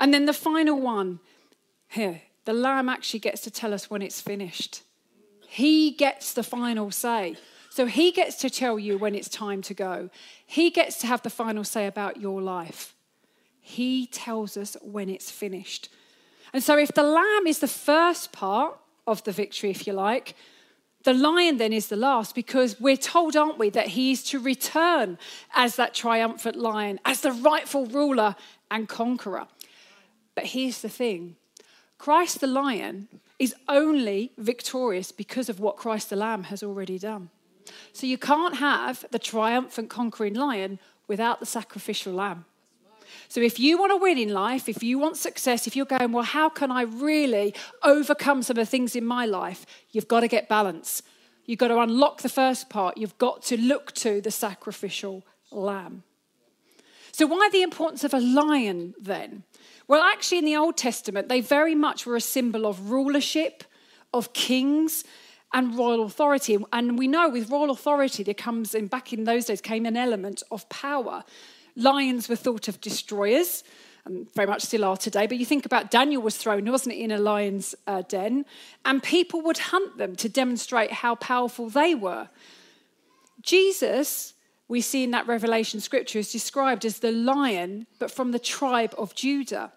And 0.00 0.12
then 0.12 0.24
the 0.24 0.32
final 0.32 0.80
one 0.80 1.20
here, 1.88 2.22
the 2.46 2.52
lamb 2.52 2.88
actually 2.88 3.20
gets 3.20 3.42
to 3.42 3.50
tell 3.50 3.72
us 3.72 3.88
when 3.88 4.02
it's 4.02 4.20
finished. 4.20 4.82
He 5.52 5.90
gets 5.90 6.32
the 6.32 6.44
final 6.44 6.92
say. 6.92 7.34
So 7.70 7.86
he 7.86 8.12
gets 8.12 8.36
to 8.36 8.48
tell 8.48 8.78
you 8.78 8.96
when 8.96 9.16
it's 9.16 9.28
time 9.28 9.62
to 9.62 9.74
go. 9.74 10.08
He 10.46 10.70
gets 10.70 10.98
to 10.98 11.08
have 11.08 11.22
the 11.22 11.30
final 11.30 11.64
say 11.64 11.88
about 11.88 12.20
your 12.20 12.40
life. 12.40 12.94
He 13.60 14.06
tells 14.06 14.56
us 14.56 14.76
when 14.80 15.08
it's 15.08 15.28
finished. 15.28 15.88
And 16.52 16.62
so 16.62 16.78
if 16.78 16.92
the 16.92 17.02
lamb 17.02 17.48
is 17.48 17.58
the 17.58 17.66
first 17.66 18.30
part 18.30 18.78
of 19.08 19.24
the 19.24 19.32
victory, 19.32 19.70
if 19.70 19.88
you 19.88 19.92
like. 19.92 20.36
The 21.02 21.14
lion 21.14 21.56
then 21.56 21.72
is 21.72 21.88
the 21.88 21.96
last 21.96 22.36
because 22.36 22.78
we're 22.78 22.96
told, 22.96 23.34
aren't 23.34 23.58
we, 23.58 23.70
that 23.70 23.88
he 23.88 24.12
is 24.12 24.22
to 24.24 24.38
return 24.38 25.18
as 25.52 25.74
that 25.76 25.94
triumphant 25.94 26.54
lion, 26.54 27.00
as 27.04 27.22
the 27.22 27.32
rightful 27.32 27.86
ruler 27.86 28.36
and 28.70 28.88
conqueror. 28.88 29.48
But 30.36 30.44
here's 30.44 30.80
the 30.80 30.88
thing 30.88 31.34
Christ 31.98 32.40
the 32.40 32.46
lion 32.46 33.08
is 33.40 33.54
only 33.68 34.32
victorious 34.36 35.10
because 35.10 35.48
of 35.48 35.58
what 35.58 35.76
Christ 35.76 36.10
the 36.10 36.16
lamb 36.16 36.44
has 36.44 36.62
already 36.62 36.98
done. 36.98 37.30
So 37.92 38.06
you 38.06 38.18
can't 38.18 38.56
have 38.56 39.06
the 39.10 39.18
triumphant 39.18 39.88
conquering 39.88 40.34
lion 40.34 40.78
without 41.08 41.40
the 41.40 41.46
sacrificial 41.46 42.12
lamb. 42.12 42.44
So 43.28 43.40
if 43.40 43.58
you 43.58 43.78
want 43.78 43.92
to 43.92 43.96
win 43.96 44.18
in 44.18 44.28
life, 44.28 44.68
if 44.68 44.82
you 44.82 44.98
want 44.98 45.16
success, 45.16 45.66
if 45.66 45.74
you're 45.74 45.86
going, 45.86 46.12
well, 46.12 46.22
how 46.22 46.50
can 46.50 46.70
I 46.70 46.82
really 46.82 47.54
overcome 47.82 48.42
some 48.42 48.58
of 48.58 48.66
the 48.66 48.70
things 48.70 48.94
in 48.94 49.06
my 49.06 49.24
life? 49.24 49.64
You've 49.90 50.06
got 50.06 50.20
to 50.20 50.28
get 50.28 50.48
balance. 50.48 51.02
You've 51.46 51.58
got 51.58 51.68
to 51.68 51.80
unlock 51.80 52.20
the 52.20 52.28
first 52.28 52.68
part. 52.68 52.98
You've 52.98 53.18
got 53.18 53.42
to 53.44 53.56
look 53.56 53.92
to 53.94 54.20
the 54.20 54.30
sacrificial 54.30 55.24
lamb. 55.50 56.02
So, 57.12 57.26
why 57.26 57.48
the 57.50 57.62
importance 57.62 58.04
of 58.04 58.14
a 58.14 58.20
lion 58.20 58.94
then? 59.00 59.42
Well, 59.88 60.02
actually, 60.02 60.38
in 60.38 60.44
the 60.44 60.56
Old 60.56 60.76
Testament, 60.76 61.28
they 61.28 61.40
very 61.40 61.74
much 61.74 62.06
were 62.06 62.16
a 62.16 62.20
symbol 62.20 62.66
of 62.66 62.90
rulership, 62.90 63.64
of 64.12 64.32
kings, 64.32 65.04
and 65.52 65.76
royal 65.76 66.04
authority. 66.04 66.56
And 66.72 66.98
we 66.98 67.08
know 67.08 67.28
with 67.28 67.50
royal 67.50 67.70
authority, 67.70 68.22
there 68.22 68.34
comes, 68.34 68.74
in 68.74 68.86
back 68.86 69.12
in 69.12 69.24
those 69.24 69.46
days, 69.46 69.60
came 69.60 69.86
an 69.86 69.96
element 69.96 70.42
of 70.50 70.68
power. 70.68 71.24
Lions 71.76 72.28
were 72.28 72.36
thought 72.36 72.68
of 72.68 72.80
destroyers, 72.80 73.64
and 74.04 74.32
very 74.34 74.46
much 74.46 74.62
still 74.62 74.84
are 74.84 74.96
today. 74.96 75.26
But 75.26 75.38
you 75.38 75.44
think 75.44 75.66
about 75.66 75.90
Daniel 75.90 76.22
was 76.22 76.36
thrown, 76.36 76.70
wasn't 76.70 76.94
it, 76.94 76.98
in 76.98 77.10
a 77.10 77.18
lion's 77.18 77.74
uh, 77.86 78.02
den, 78.02 78.44
and 78.84 79.02
people 79.02 79.40
would 79.42 79.58
hunt 79.58 79.98
them 79.98 80.16
to 80.16 80.28
demonstrate 80.28 80.92
how 80.92 81.16
powerful 81.16 81.68
they 81.68 81.94
were. 81.94 82.28
Jesus, 83.42 84.34
we 84.70 84.80
see 84.80 85.02
in 85.02 85.10
that 85.10 85.26
Revelation 85.26 85.80
scripture, 85.80 86.20
is 86.20 86.30
described 86.30 86.84
as 86.84 87.00
the 87.00 87.10
lion, 87.10 87.88
but 87.98 88.10
from 88.10 88.30
the 88.30 88.38
tribe 88.38 88.94
of 88.96 89.16
Judah. 89.16 89.72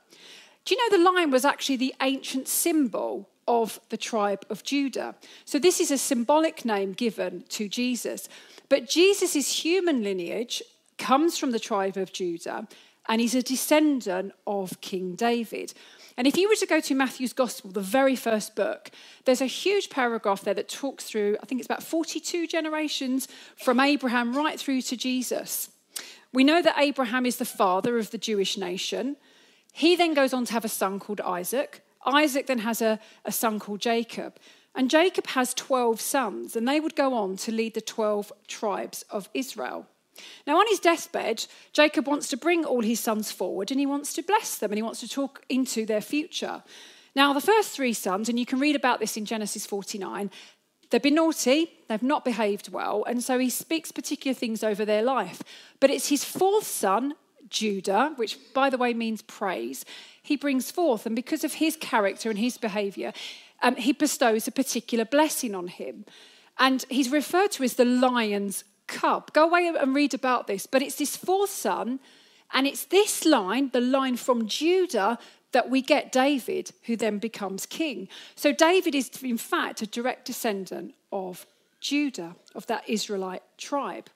Do 0.66 0.76
you 0.76 0.90
know 0.90 0.98
the 0.98 1.12
lion 1.12 1.32
was 1.32 1.44
actually 1.44 1.78
the 1.78 1.96
ancient 2.02 2.48
symbol 2.48 3.28
of 3.48 3.80
the 3.90 3.98
tribe 3.98 4.46
of 4.52 4.64
Judah? 4.64 5.16
So 5.46 5.58
this 5.58 5.80
is 5.80 5.90
a 5.90 5.98
symbolic 5.98 6.64
name 6.64 6.94
given 6.94 7.44
to 7.50 7.68
Jesus. 7.68 8.30
But 8.70 8.88
Jesus' 8.88 9.66
human 9.66 10.04
lineage 10.04 10.62
comes 11.00 11.40
from 11.40 11.52
the 11.52 11.60
tribe 11.60 11.98
of 11.98 12.14
Judah 12.14 12.68
and 13.08 13.20
he's 13.20 13.36
a 13.36 13.42
descendant 13.42 14.34
of 14.48 14.80
King 14.82 15.16
David. 15.16 15.74
And 16.18 16.28
if 16.28 16.38
you 16.38 16.48
were 16.48 16.56
to 16.56 16.66
go 16.66 16.80
to 16.80 16.96
Matthew's 16.96 17.34
Gospel, 17.34 17.72
the 17.72 17.82
very 17.82 18.16
first 18.16 18.56
book, 18.56 18.92
there's 19.26 19.42
a 19.42 19.46
huge 19.46 19.90
paragraph 19.90 20.42
there 20.42 20.54
that 20.54 20.70
talks 20.70 21.06
through, 21.06 21.38
I 21.42 21.46
think 21.46 21.60
it's 21.60 21.68
about 21.68 21.84
42 21.84 22.48
generations 22.48 23.28
from 23.58 23.80
Abraham 23.80 24.36
right 24.36 24.60
through 24.60 24.84
to 24.84 24.98
Jesus. 24.98 25.72
We 26.32 26.44
know 26.44 26.62
that 26.62 26.80
Abraham 26.80 27.26
is 27.26 27.38
the 27.38 27.46
father 27.46 27.98
of 27.98 28.12
the 28.12 28.18
Jewish 28.18 28.58
nation. 28.58 29.18
He 29.72 29.96
then 29.96 30.14
goes 30.14 30.34
on 30.34 30.46
to 30.46 30.54
have 30.54 30.66
a 30.66 30.70
son 30.70 31.00
called 31.00 31.22
Isaac. 31.22 31.84
Isaac 32.06 32.48
then 32.48 32.60
has 32.60 32.82
a, 32.82 33.00
a 33.26 33.32
son 33.32 33.60
called 33.60 33.82
Jacob. 33.82 34.38
And 34.76 34.90
Jacob 34.90 35.28
has 35.28 35.54
12 35.54 36.02
sons, 36.02 36.56
and 36.56 36.68
they 36.68 36.80
would 36.80 36.96
go 36.96 37.14
on 37.14 37.38
to 37.38 37.52
lead 37.52 37.76
the 37.76 37.82
12 37.82 38.32
tribes 38.48 39.04
of 39.10 39.30
Israel. 39.34 39.88
Now, 40.46 40.60
on 40.60 40.68
his 40.68 40.80
deathbed, 40.80 41.46
Jacob 41.72 42.08
wants 42.08 42.28
to 42.30 42.38
bring 42.38 42.66
all 42.66 42.82
his 42.82 43.00
sons 43.00 43.32
forward 43.32 43.72
and 43.72 43.80
he 43.80 43.86
wants 43.86 44.14
to 44.14 44.24
bless 44.24 44.58
them 44.58 44.72
and 44.72 44.78
he 44.78 44.84
wants 44.84 45.00
to 45.02 45.10
talk 45.10 45.44
into 45.50 45.86
their 45.86 46.02
future. 46.02 46.64
Now, 47.16 47.34
the 47.34 47.42
first 47.42 47.72
three 47.72 47.94
sons, 47.94 48.30
and 48.30 48.40
you 48.40 48.46
can 48.46 48.60
read 48.60 48.76
about 48.76 49.00
this 49.00 49.18
in 49.18 49.26
Genesis 49.26 49.66
49, 49.66 50.32
they've 50.90 51.02
been 51.02 51.16
naughty, 51.16 51.72
they've 51.88 52.02
not 52.02 52.26
behaved 52.26 52.72
well, 52.72 53.04
and 53.08 53.24
so 53.24 53.38
he 53.38 53.50
speaks 53.50 53.92
particular 53.92 54.34
things 54.34 54.64
over 54.64 54.84
their 54.84 55.04
life. 55.04 55.42
But 55.80 55.92
it's 55.92 56.10
his 56.10 56.24
fourth 56.24 56.66
son, 56.66 57.14
Judah, 57.50 58.14
which 58.16 58.38
by 58.54 58.70
the 58.70 58.78
way 58.78 58.94
means 58.94 59.22
praise, 59.22 59.86
he 60.22 60.36
brings 60.36 60.72
forth. 60.72 61.06
And 61.06 61.16
because 61.16 61.44
of 61.44 61.56
his 61.56 61.76
character 61.76 62.30
and 62.30 62.40
his 62.40 62.58
behavior, 62.58 63.14
um, 63.62 63.76
he 63.76 63.94
bestows 63.94 64.48
a 64.48 64.52
particular 64.52 65.06
blessing 65.06 65.54
on 65.54 65.68
him. 65.68 66.06
And 66.58 66.86
he's 66.90 67.10
referred 67.10 67.52
to 67.54 67.64
as 67.64 67.76
the 67.76 67.86
lion's 67.86 68.64
cub. 68.88 69.34
Go 69.34 69.46
away 69.46 69.68
and 69.68 69.96
read 69.96 70.14
about 70.14 70.48
this. 70.48 70.66
But 70.66 70.82
it's 70.82 70.96
this 70.96 71.16
fourth 71.16 71.50
son, 71.50 72.00
and 72.54 72.68
it's 72.68 72.86
this 72.86 73.26
line, 73.26 73.70
the 73.74 73.82
line 73.82 74.16
from 74.16 74.48
Judah, 74.48 75.18
that 75.52 75.70
we 75.70 75.82
get 75.82 76.12
David, 76.12 76.72
who 76.84 76.96
then 76.96 77.20
becomes 77.20 77.66
king. 77.66 78.08
So 78.36 78.52
David 78.52 78.96
is, 78.96 79.10
in 79.24 79.38
fact, 79.38 79.82
a 79.82 79.88
direct 79.88 80.26
descendant 80.26 80.96
of 81.12 81.46
Judah, 81.80 82.36
of 82.56 82.68
that 82.68 82.88
Israelite 82.88 83.44
tribe. 83.58 84.10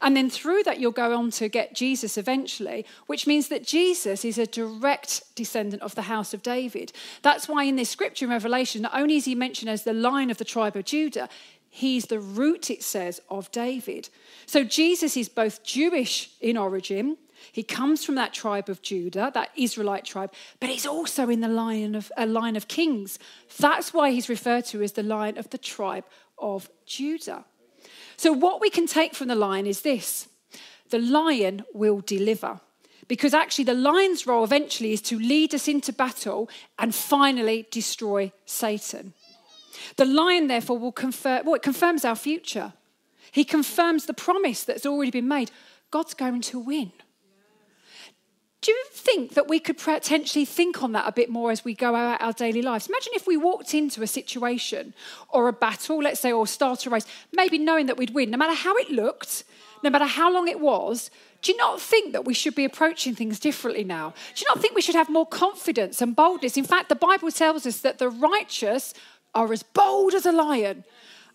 And 0.00 0.16
then 0.16 0.30
through 0.30 0.62
that, 0.64 0.78
you'll 0.78 0.92
go 0.92 1.16
on 1.16 1.30
to 1.32 1.48
get 1.48 1.74
Jesus 1.74 2.16
eventually, 2.16 2.86
which 3.06 3.26
means 3.26 3.48
that 3.48 3.66
Jesus 3.66 4.24
is 4.24 4.38
a 4.38 4.46
direct 4.46 5.22
descendant 5.34 5.82
of 5.82 5.94
the 5.94 6.02
house 6.02 6.32
of 6.32 6.42
David. 6.42 6.92
That's 7.22 7.48
why 7.48 7.64
in 7.64 7.76
this 7.76 7.90
scripture 7.90 8.26
in 8.26 8.30
Revelation, 8.30 8.82
not 8.82 8.94
only 8.94 9.16
is 9.16 9.24
he 9.24 9.34
mentioned 9.34 9.70
as 9.70 9.84
the 9.84 9.92
lion 9.92 10.30
of 10.30 10.38
the 10.38 10.44
tribe 10.44 10.76
of 10.76 10.84
Judah, 10.84 11.28
he's 11.74 12.06
the 12.06 12.20
root, 12.20 12.70
it 12.70 12.84
says, 12.84 13.20
of 13.28 13.50
David. 13.50 14.08
So 14.46 14.62
Jesus 14.62 15.16
is 15.16 15.28
both 15.28 15.64
Jewish 15.64 16.30
in 16.40 16.56
origin. 16.56 17.16
He 17.50 17.64
comes 17.64 18.04
from 18.04 18.14
that 18.14 18.32
tribe 18.32 18.68
of 18.68 18.80
Judah, 18.80 19.32
that 19.34 19.50
Israelite 19.56 20.04
tribe, 20.04 20.32
but 20.60 20.70
he's 20.70 20.86
also 20.86 21.28
in 21.28 21.40
the 21.40 21.48
line 21.48 21.96
of 21.96 22.12
a 22.16 22.26
line 22.26 22.54
of 22.54 22.68
kings. 22.68 23.18
That's 23.58 23.92
why 23.92 24.12
he's 24.12 24.28
referred 24.28 24.66
to 24.66 24.82
as 24.82 24.92
the 24.92 25.02
lion 25.02 25.36
of 25.36 25.50
the 25.50 25.58
tribe 25.58 26.04
of 26.38 26.70
Judah. 26.86 27.44
So, 28.16 28.32
what 28.32 28.60
we 28.60 28.70
can 28.70 28.86
take 28.86 29.12
from 29.12 29.26
the 29.26 29.34
lion 29.34 29.66
is 29.66 29.82
this 29.82 30.28
the 30.90 31.00
lion 31.00 31.64
will 31.74 32.00
deliver. 32.00 32.60
Because 33.08 33.34
actually, 33.34 33.64
the 33.64 33.74
lion's 33.74 34.26
role 34.26 34.44
eventually 34.44 34.92
is 34.92 35.02
to 35.02 35.18
lead 35.18 35.54
us 35.54 35.68
into 35.68 35.92
battle 35.92 36.48
and 36.78 36.94
finally 36.94 37.66
destroy 37.70 38.32
Satan. 38.46 39.12
The 39.96 40.04
lion, 40.04 40.46
therefore, 40.46 40.78
will 40.78 40.92
confirm, 40.92 41.44
well, 41.44 41.54
it 41.54 41.62
confirms 41.62 42.04
our 42.04 42.16
future. 42.16 42.72
He 43.32 43.44
confirms 43.44 44.06
the 44.06 44.14
promise 44.14 44.64
that's 44.64 44.86
already 44.86 45.10
been 45.10 45.28
made 45.28 45.50
God's 45.90 46.14
going 46.14 46.40
to 46.42 46.58
win. 46.58 46.92
Do 48.60 48.72
you 48.72 48.84
think 48.92 49.34
that 49.34 49.46
we 49.46 49.60
could 49.60 49.76
potentially 49.76 50.46
think 50.46 50.82
on 50.82 50.92
that 50.92 51.06
a 51.06 51.12
bit 51.12 51.28
more 51.28 51.50
as 51.50 51.64
we 51.66 51.74
go 51.74 51.94
out 51.94 52.22
our 52.22 52.32
daily 52.32 52.62
lives? 52.62 52.88
Imagine 52.88 53.12
if 53.14 53.26
we 53.26 53.36
walked 53.36 53.74
into 53.74 54.02
a 54.02 54.06
situation 54.06 54.94
or 55.28 55.48
a 55.48 55.52
battle, 55.52 55.98
let's 55.98 56.18
say, 56.18 56.32
or 56.32 56.46
start 56.46 56.86
a 56.86 56.90
race, 56.90 57.04
maybe 57.30 57.58
knowing 57.58 57.86
that 57.86 57.98
we'd 57.98 58.14
win, 58.14 58.30
no 58.30 58.38
matter 58.38 58.54
how 58.54 58.74
it 58.76 58.90
looked, 58.90 59.44
no 59.82 59.90
matter 59.90 60.06
how 60.06 60.32
long 60.32 60.48
it 60.48 60.58
was. 60.58 61.10
Do 61.42 61.52
you 61.52 61.58
not 61.58 61.78
think 61.78 62.14
that 62.14 62.24
we 62.24 62.32
should 62.32 62.54
be 62.54 62.64
approaching 62.64 63.14
things 63.14 63.38
differently 63.38 63.84
now? 63.84 64.14
Do 64.34 64.40
you 64.40 64.46
not 64.48 64.62
think 64.62 64.74
we 64.74 64.80
should 64.80 64.94
have 64.94 65.10
more 65.10 65.26
confidence 65.26 66.00
and 66.00 66.16
boldness? 66.16 66.56
In 66.56 66.64
fact, 66.64 66.88
the 66.88 66.94
Bible 66.94 67.30
tells 67.30 67.66
us 67.66 67.80
that 67.80 67.98
the 67.98 68.08
righteous 68.08 68.94
are 69.34 69.52
as 69.52 69.62
bold 69.62 70.14
as 70.14 70.26
a 70.26 70.32
lion. 70.32 70.84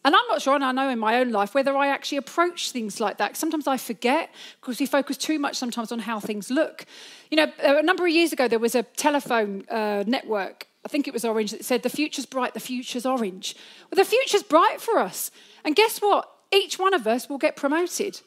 And 0.06 0.16
I'm 0.16 0.28
not 0.30 0.42
sure, 0.42 0.56
and 0.56 0.64
I 0.64 0.72
know 0.72 0.90
in 0.90 0.98
my 0.98 1.18
own 1.18 1.32
life, 1.32 1.54
whether 1.54 1.76
I 1.76 1.88
actually 1.88 2.20
approach 2.20 2.72
things 2.72 3.02
like 3.02 3.18
that. 3.18 3.36
Sometimes 3.36 3.68
I 3.68 3.76
forget 3.76 4.34
because 4.62 4.80
we 4.80 4.86
focus 4.86 5.18
too 5.18 5.40
much 5.40 5.58
sometimes 5.58 5.92
on 5.92 6.00
how 6.00 6.22
things 6.22 6.50
look. 6.50 6.86
You 7.30 7.38
know, 7.38 7.52
a 7.60 7.84
number 7.84 8.06
of 8.06 8.12
years 8.12 8.32
ago, 8.32 8.48
there 8.48 8.60
was 8.60 8.76
a 8.76 8.84
telephone 8.84 9.66
uh, 9.70 10.06
network, 10.08 10.68
I 10.86 10.88
think 10.88 11.08
it 11.08 11.14
was 11.14 11.26
Orange, 11.26 11.52
that 11.52 11.66
said, 11.66 11.84
The 11.84 11.90
future's 11.90 12.26
bright, 12.26 12.54
the 12.54 12.62
future's 12.62 13.06
orange. 13.06 13.56
Well, 13.92 13.98
the 14.04 14.10
future's 14.10 14.44
bright 14.44 14.80
for 14.80 15.00
us. 15.00 15.32
And 15.66 15.76
guess 15.76 16.00
what? 16.00 16.30
Each 16.52 16.80
one 16.80 16.94
of 16.94 17.06
us 17.06 17.30
will 17.30 17.38
get 17.38 17.58
promoted. 17.58 18.22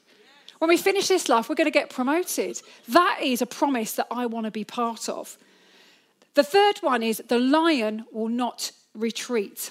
When 0.59 0.69
we 0.69 0.77
finish 0.77 1.09
this 1.09 1.29
life, 1.29 1.49
we're 1.49 1.57
going 1.57 1.65
to 1.65 1.73
get 1.73 1.91
promoted. 1.91 2.61
That 2.87 3.19
is 3.23 3.43
a 3.43 3.47
promise 3.47 3.95
that 3.95 4.07
I 4.11 4.27
want 4.27 4.45
to 4.45 4.51
be 4.53 4.65
part 4.65 5.09
of. 5.09 5.37
The 6.35 6.45
third 6.45 6.79
one 6.79 7.03
is 7.03 7.23
the 7.27 7.39
lion 7.39 8.05
will 8.13 8.29
not 8.29 8.71
retreat. 8.95 9.71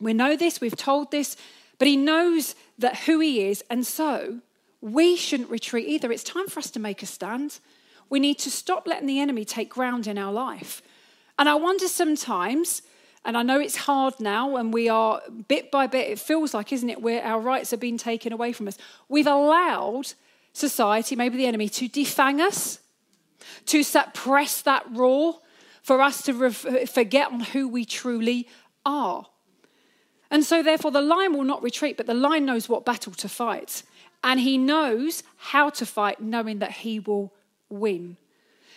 We 0.00 0.14
know 0.14 0.36
this, 0.36 0.60
we've 0.60 0.76
told 0.76 1.10
this, 1.10 1.36
but 1.78 1.88
he 1.88 1.96
knows 1.96 2.54
that 2.78 3.00
who 3.00 3.20
he 3.20 3.48
is, 3.48 3.62
and 3.70 3.86
so 3.86 4.40
we 4.80 5.16
shouldn't 5.16 5.50
retreat 5.50 5.88
either. 5.88 6.10
It's 6.10 6.24
time 6.24 6.48
for 6.48 6.58
us 6.58 6.70
to 6.70 6.80
make 6.80 7.02
a 7.02 7.06
stand. 7.06 7.60
We 8.08 8.18
need 8.18 8.38
to 8.40 8.50
stop 8.50 8.86
letting 8.86 9.06
the 9.06 9.20
enemy 9.20 9.44
take 9.44 9.68
ground 9.68 10.06
in 10.06 10.18
our 10.18 10.32
life. 10.32 10.82
And 11.38 11.48
I 11.48 11.54
wonder 11.54 11.88
sometimes, 11.88 12.82
and 13.24 13.36
I 13.36 13.42
know 13.42 13.60
it's 13.60 13.76
hard 13.76 14.14
now, 14.20 14.56
and 14.56 14.72
we 14.72 14.88
are 14.88 15.20
bit 15.48 15.70
by 15.70 15.86
bit, 15.86 16.10
it 16.10 16.18
feels 16.18 16.54
like, 16.54 16.72
isn't 16.72 16.88
it, 16.88 17.02
where 17.02 17.22
our 17.22 17.40
rights 17.40 17.72
are 17.72 17.78
being 17.78 17.98
taken 17.98 18.32
away 18.32 18.52
from 18.52 18.68
us. 18.68 18.78
We've 19.08 19.26
allowed 19.26 20.12
society, 20.52 21.16
maybe 21.16 21.36
the 21.36 21.46
enemy, 21.46 21.68
to 21.68 21.88
defang 21.88 22.40
us, 22.40 22.80
to 23.66 23.82
suppress 23.82 24.62
that 24.62 24.84
roar, 24.90 25.38
for 25.90 26.00
us 26.00 26.22
to 26.22 26.50
forget 26.86 27.32
on 27.32 27.40
who 27.40 27.66
we 27.66 27.84
truly 27.84 28.46
are. 28.86 29.26
And 30.30 30.44
so, 30.44 30.62
therefore, 30.62 30.92
the 30.92 31.02
lion 31.02 31.32
will 31.32 31.42
not 31.42 31.64
retreat, 31.64 31.96
but 31.96 32.06
the 32.06 32.14
lion 32.14 32.46
knows 32.46 32.68
what 32.68 32.84
battle 32.84 33.12
to 33.14 33.28
fight. 33.28 33.82
And 34.22 34.38
he 34.38 34.56
knows 34.56 35.24
how 35.50 35.68
to 35.70 35.84
fight, 35.84 36.20
knowing 36.20 36.60
that 36.60 36.70
he 36.70 37.00
will 37.00 37.32
win. 37.68 38.18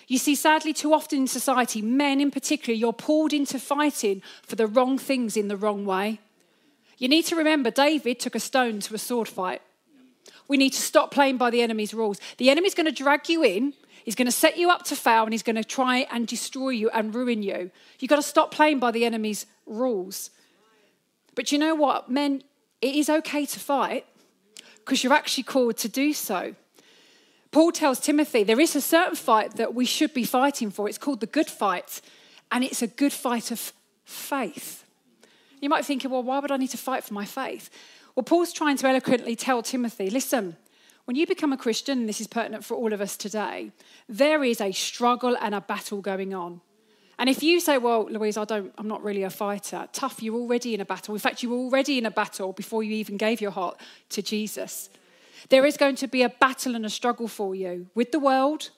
You 0.08 0.18
see, 0.18 0.34
sadly, 0.34 0.74
too 0.74 0.92
often 0.92 1.20
in 1.20 1.28
society, 1.28 1.84
men 1.84 2.20
in 2.20 2.32
particular, 2.32 2.76
you're 2.76 2.92
pulled 2.92 3.32
into 3.32 3.60
fighting 3.60 4.24
for 4.42 4.56
the 4.56 4.66
wrong 4.66 4.98
things 4.98 5.38
in 5.38 5.50
the 5.50 5.56
wrong 5.56 5.86
way. 5.86 6.20
You 6.98 7.10
need 7.10 7.28
to 7.28 7.36
remember 7.36 7.70
David 7.70 8.20
took 8.20 8.34
a 8.34 8.40
stone 8.40 8.80
to 8.80 8.96
a 8.96 8.98
sword 8.98 9.28
fight. 9.28 9.62
We 10.48 10.58
need 10.58 10.74
to 10.74 10.82
stop 10.82 11.12
playing 11.12 11.38
by 11.38 11.52
the 11.52 11.62
enemy's 11.62 11.94
rules. 11.94 12.20
The 12.38 12.50
enemy's 12.50 12.74
going 12.74 12.88
to 12.88 13.04
drag 13.04 13.30
you 13.30 13.44
in, 13.44 13.74
he's 14.04 14.16
going 14.16 14.26
to 14.26 14.32
set 14.32 14.58
you 14.58 14.70
up 14.70 14.84
to 14.86 14.96
fail, 14.96 15.24
and 15.24 15.34
he's 15.34 15.44
going 15.44 15.56
to 15.56 15.64
try 15.64 16.08
and 16.12 16.28
destroy 16.28 16.70
you 16.70 16.90
and 16.90 17.14
ruin 17.14 17.44
you. 17.44 17.72
You've 18.00 18.10
got 18.10 18.18
to 18.18 18.22
stop 18.22 18.52
playing 18.52 18.80
by 18.80 18.92
the 18.92 19.06
enemy's 19.06 19.46
rules. 19.66 20.30
But 21.36 21.52
you 21.52 21.58
know 21.58 21.76
what, 21.76 22.10
men, 22.10 22.44
it 22.82 22.96
is 22.96 23.10
okay 23.10 23.46
to 23.46 23.60
fight 23.60 24.06
because 24.84 25.04
you're 25.04 25.14
actually 25.14 25.44
called 25.44 25.78
to 25.78 25.90
do 25.90 26.14
so. 26.14 26.56
Paul 27.52 27.72
tells 27.72 28.00
Timothy 28.00 28.44
there 28.44 28.60
is 28.60 28.76
a 28.76 28.82
certain 28.82 29.16
fight 29.16 29.56
that 29.56 29.74
we 29.74 29.86
should 29.86 30.14
be 30.14 30.26
fighting 30.26 30.72
for. 30.72 30.90
It's 30.90 30.98
called 30.98 31.20
the 31.20 31.28
good 31.28 31.48
fight, 31.48 32.02
and 32.52 32.64
it's 32.64 32.82
a 32.82 32.88
good 32.88 33.14
fight 33.14 33.52
of 33.52 33.74
faith. 34.06 34.84
You 35.62 35.70
might 35.70 35.82
be 35.82 35.86
thinking, 35.86 36.12
well, 36.12 36.24
why 36.24 36.40
would 36.40 36.52
I 36.52 36.58
need 36.58 36.72
to 36.72 36.78
fight 36.78 37.04
for 37.04 37.14
my 37.14 37.26
faith? 37.26 37.70
Well, 38.16 38.24
Paul's 38.24 38.54
trying 38.54 38.78
to 38.78 38.88
eloquently 38.88 39.36
tell 39.36 39.64
Timothy 39.64 40.10
listen, 40.10 40.58
when 41.06 41.16
you 41.16 41.28
become 41.28 41.52
a 41.52 41.58
Christian, 41.58 42.00
and 42.00 42.10
this 42.10 42.22
is 42.22 42.28
pertinent 42.28 42.64
for 42.64 42.76
all 42.76 42.94
of 42.94 43.02
us 43.02 43.18
today, 43.18 43.72
there 44.08 44.44
is 44.44 44.62
a 44.62 44.72
struggle 44.72 45.36
and 45.42 45.54
a 45.54 45.62
battle 45.62 46.02
going 46.02 46.34
on. 46.34 46.62
And 47.20 47.30
if 47.30 47.44
you 47.44 47.60
say, 47.60 47.78
well, 47.78 48.08
Louise, 48.10 48.38
I 48.38 48.46
don't, 48.46 48.74
I'm 48.78 48.88
not 48.88 49.04
really 49.04 49.24
a 49.24 49.30
fighter, 49.30 49.88
tough, 49.94 50.24
you're 50.24 50.36
already 50.36 50.74
in 50.74 50.82
a 50.82 50.86
battle. 50.86 51.14
In 51.14 51.20
fact, 51.20 51.44
you 51.44 51.50
were 51.50 51.58
already 51.58 51.98
in 51.98 52.06
a 52.06 52.12
battle 52.12 52.54
before 52.54 52.84
you 52.84 52.94
even 52.94 53.18
gave 53.18 53.40
your 53.40 53.52
heart 53.52 53.80
to 54.10 54.22
Jesus. 54.22 54.90
There 55.50 55.66
is 55.66 55.78
going 55.78 55.96
to 55.98 56.08
be 56.08 56.24
a 56.24 56.30
battle 56.30 56.76
and 56.76 56.86
a 56.86 56.90
struggle 56.90 57.28
for 57.28 57.54
you 57.54 57.88
with 57.94 58.12
the 58.12 58.20
world, 58.20 58.72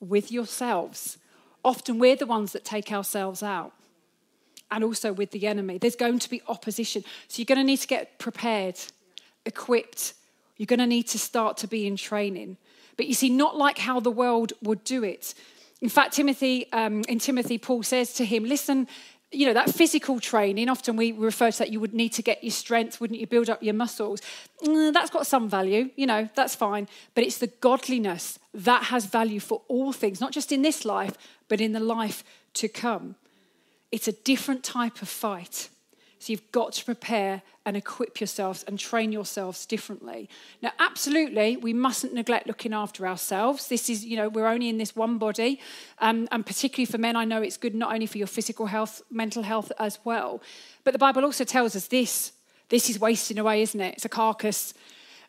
with 0.00 0.32
yourselves. 0.32 1.18
Often 1.64 1.98
we're 1.98 2.16
the 2.16 2.26
ones 2.26 2.52
that 2.52 2.64
take 2.64 2.92
ourselves 2.92 3.42
out, 3.42 3.72
and 4.70 4.82
also 4.82 5.12
with 5.12 5.30
the 5.30 5.46
enemy. 5.46 5.78
There's 5.78 5.96
going 5.96 6.20
to 6.20 6.30
be 6.30 6.42
opposition. 6.48 7.04
So 7.28 7.40
you're 7.40 7.46
going 7.46 7.58
to 7.58 7.64
need 7.64 7.78
to 7.78 7.86
get 7.86 8.18
prepared, 8.18 8.78
equipped. 9.44 10.14
You're 10.56 10.66
going 10.66 10.78
to 10.78 10.86
need 10.86 11.08
to 11.08 11.18
start 11.18 11.56
to 11.58 11.66
be 11.66 11.86
in 11.86 11.96
training. 11.96 12.56
But 12.96 13.06
you 13.06 13.14
see, 13.14 13.28
not 13.28 13.56
like 13.56 13.78
how 13.78 14.00
the 14.00 14.10
world 14.10 14.52
would 14.62 14.84
do 14.84 15.02
it. 15.02 15.34
In 15.80 15.88
fact, 15.88 16.14
Timothy, 16.14 16.72
um, 16.72 17.02
in 17.08 17.18
Timothy, 17.18 17.58
Paul 17.58 17.82
says 17.82 18.14
to 18.14 18.24
him, 18.24 18.44
Listen, 18.44 18.86
you 19.34 19.46
know, 19.46 19.52
that 19.52 19.70
physical 19.70 20.20
training, 20.20 20.68
often 20.68 20.96
we 20.96 21.12
refer 21.12 21.50
to 21.50 21.58
that 21.58 21.70
you 21.70 21.80
would 21.80 21.92
need 21.92 22.10
to 22.10 22.22
get 22.22 22.42
your 22.42 22.52
strength, 22.52 23.00
wouldn't 23.00 23.18
you, 23.18 23.26
build 23.26 23.50
up 23.50 23.62
your 23.62 23.74
muscles? 23.74 24.20
Mm, 24.62 24.92
that's 24.92 25.10
got 25.10 25.26
some 25.26 25.48
value, 25.48 25.90
you 25.96 26.06
know, 26.06 26.28
that's 26.34 26.54
fine. 26.54 26.88
But 27.14 27.24
it's 27.24 27.38
the 27.38 27.48
godliness 27.48 28.38
that 28.52 28.84
has 28.84 29.06
value 29.06 29.40
for 29.40 29.62
all 29.68 29.92
things, 29.92 30.20
not 30.20 30.32
just 30.32 30.52
in 30.52 30.62
this 30.62 30.84
life, 30.84 31.16
but 31.48 31.60
in 31.60 31.72
the 31.72 31.80
life 31.80 32.22
to 32.54 32.68
come. 32.68 33.16
It's 33.90 34.08
a 34.08 34.12
different 34.12 34.62
type 34.62 35.02
of 35.02 35.08
fight. 35.08 35.68
So 36.24 36.32
you've 36.32 36.52
got 36.52 36.72
to 36.72 36.84
prepare 36.86 37.42
and 37.66 37.76
equip 37.76 38.18
yourselves 38.18 38.62
and 38.62 38.78
train 38.78 39.12
yourselves 39.12 39.66
differently. 39.66 40.30
Now, 40.62 40.72
absolutely, 40.78 41.58
we 41.58 41.74
mustn't 41.74 42.14
neglect 42.14 42.46
looking 42.46 42.72
after 42.72 43.06
ourselves. 43.06 43.68
This 43.68 43.90
is, 43.90 44.06
you 44.06 44.16
know, 44.16 44.30
we're 44.30 44.46
only 44.46 44.70
in 44.70 44.78
this 44.78 44.96
one 44.96 45.18
body. 45.18 45.60
Um, 45.98 46.26
and 46.32 46.46
particularly 46.46 46.86
for 46.86 46.96
men, 46.96 47.14
I 47.14 47.26
know 47.26 47.42
it's 47.42 47.58
good 47.58 47.74
not 47.74 47.92
only 47.92 48.06
for 48.06 48.16
your 48.16 48.26
physical 48.26 48.64
health, 48.64 49.02
mental 49.10 49.42
health 49.42 49.70
as 49.78 49.98
well. 50.02 50.40
But 50.82 50.92
the 50.92 50.98
Bible 50.98 51.26
also 51.26 51.44
tells 51.44 51.76
us 51.76 51.88
this 51.88 52.32
this 52.70 52.88
is 52.88 52.98
wasting 52.98 53.38
away, 53.38 53.60
isn't 53.60 53.80
it? 53.82 53.96
It's 53.96 54.06
a 54.06 54.08
carcass. 54.08 54.72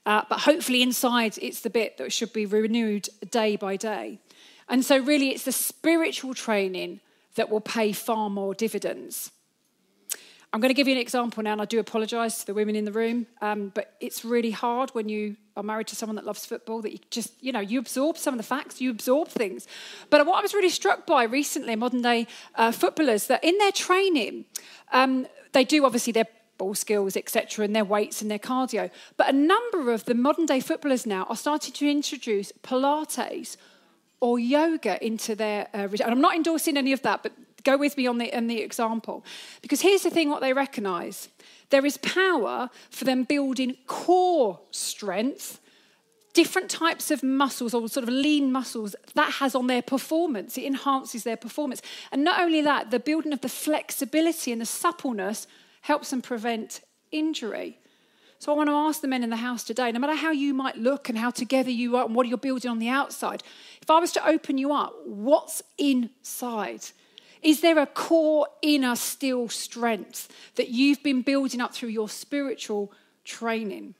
Uh, 0.05 0.21
but 0.29 0.39
hopefully, 0.39 0.81
inside, 0.81 1.37
it's 1.41 1.59
the 1.59 1.69
bit 1.69 1.97
that 1.97 2.13
should 2.13 2.31
be 2.31 2.45
renewed 2.45 3.09
day 3.29 3.57
by 3.57 3.75
day. 3.75 4.19
And 4.69 4.85
so, 4.85 4.97
really, 4.97 5.31
it's 5.31 5.43
the 5.43 5.51
spiritual 5.51 6.33
training 6.33 7.01
that 7.35 7.49
will 7.49 7.59
pay 7.59 7.91
far 7.91 8.29
more 8.29 8.53
dividends. 8.53 9.31
I'm 10.55 10.61
going 10.61 10.69
to 10.69 10.73
give 10.73 10.87
you 10.87 10.95
an 10.95 11.01
example 11.01 11.43
now, 11.43 11.51
and 11.51 11.61
I 11.61 11.65
do 11.65 11.81
apologise 11.81 12.39
to 12.39 12.45
the 12.45 12.53
women 12.53 12.77
in 12.77 12.85
the 12.85 12.91
room, 12.93 13.27
um, 13.41 13.73
but 13.75 13.93
it's 13.99 14.23
really 14.23 14.51
hard 14.51 14.89
when 14.91 15.09
you 15.09 15.35
are 15.57 15.63
married 15.63 15.87
to 15.87 15.97
someone 15.97 16.15
that 16.15 16.25
loves 16.25 16.45
football 16.45 16.81
that 16.83 16.93
you 16.93 16.99
just, 17.11 17.33
you 17.43 17.51
know, 17.51 17.59
you 17.59 17.77
absorb 17.77 18.17
some 18.17 18.33
of 18.33 18.37
the 18.37 18.43
facts, 18.45 18.79
you 18.79 18.89
absorb 18.89 19.27
things. 19.27 19.67
But 20.09 20.25
what 20.25 20.37
I 20.37 20.41
was 20.41 20.53
really 20.53 20.69
struck 20.69 21.05
by 21.05 21.25
recently, 21.25 21.75
modern 21.75 22.01
day 22.01 22.27
uh, 22.55 22.71
footballers, 22.71 23.27
that 23.27 23.43
in 23.43 23.57
their 23.57 23.73
training, 23.73 24.45
um, 24.93 25.27
they 25.51 25.65
do 25.65 25.83
obviously 25.83 26.13
their 26.13 26.27
ball 26.57 26.73
skills, 26.73 27.17
etc., 27.17 27.65
and 27.65 27.75
their 27.75 27.83
weights 27.83 28.21
and 28.21 28.31
their 28.31 28.39
cardio. 28.39 28.89
But 29.17 29.27
a 29.27 29.33
number 29.33 29.91
of 29.91 30.05
the 30.05 30.15
modern 30.15 30.45
day 30.45 30.61
footballers 30.61 31.05
now 31.05 31.25
are 31.27 31.35
starting 31.35 31.73
to 31.73 31.91
introduce 31.91 32.53
Pilates 32.63 33.57
or 34.21 34.39
yoga 34.39 35.05
into 35.05 35.35
their. 35.35 35.67
Uh, 35.73 35.89
and 35.89 36.01
I'm 36.01 36.21
not 36.21 36.33
endorsing 36.33 36.77
any 36.77 36.93
of 36.93 37.01
that, 37.01 37.23
but 37.23 37.33
Go 37.65 37.77
with 37.77 37.97
me 37.97 38.07
on 38.07 38.19
the, 38.19 38.33
on 38.33 38.47
the 38.47 38.61
example. 38.61 39.25
Because 39.61 39.81
here's 39.81 40.03
the 40.03 40.09
thing 40.09 40.29
what 40.29 40.41
they 40.41 40.53
recognize 40.53 41.27
there 41.71 41.85
is 41.85 41.97
power 41.97 42.69
for 42.91 43.05
them 43.05 43.23
building 43.23 43.75
core 43.87 44.59
strength, 44.69 45.59
different 46.33 46.69
types 46.69 47.09
of 47.09 47.23
muscles 47.23 47.73
or 47.73 47.87
sort 47.89 48.03
of 48.03 48.09
lean 48.09 48.51
muscles 48.51 48.95
that 49.15 49.33
has 49.33 49.55
on 49.55 49.65
their 49.65 49.81
performance. 49.81 50.57
It 50.57 50.65
enhances 50.65 51.23
their 51.23 51.35
performance. 51.37 51.81
And 52.11 52.23
not 52.23 52.39
only 52.39 52.61
that, 52.61 52.91
the 52.91 52.99
building 52.99 53.33
of 53.33 53.41
the 53.41 53.49
flexibility 53.49 54.51
and 54.51 54.61
the 54.61 54.65
suppleness 54.65 55.47
helps 55.81 56.11
them 56.11 56.21
prevent 56.21 56.81
injury. 57.11 57.79
So 58.37 58.51
I 58.51 58.55
want 58.55 58.69
to 58.69 58.75
ask 58.75 59.01
the 59.01 59.07
men 59.07 59.23
in 59.23 59.31
the 59.31 59.37
house 59.37 59.63
today, 59.63 59.91
no 59.91 59.99
matter 59.99 60.15
how 60.15 60.31
you 60.31 60.53
might 60.53 60.77
look 60.77 61.09
and 61.09 61.17
how 61.17 61.31
together 61.31 61.71
you 61.71 61.95
are 61.95 62.05
and 62.05 62.13
what 62.13 62.27
you're 62.27 62.37
building 62.37 62.69
on 62.69 62.79
the 62.79 62.89
outside, 62.89 63.41
if 63.81 63.89
I 63.89 63.99
was 63.99 64.11
to 64.11 64.27
open 64.27 64.59
you 64.59 64.71
up, 64.71 64.93
what's 65.05 65.63
inside? 65.79 66.85
Is 67.45 67.61
there 67.61 67.77
a 67.77 67.85
core 67.85 68.47
inner 68.63 68.95
still 68.95 69.49
strength 69.49 70.27
that 70.55 70.69
you've 70.69 71.03
been 71.03 71.21
building 71.21 71.61
up 71.61 71.75
through 71.75 71.89
your 71.89 72.09
spiritual 72.09 72.91
training? 73.23 73.93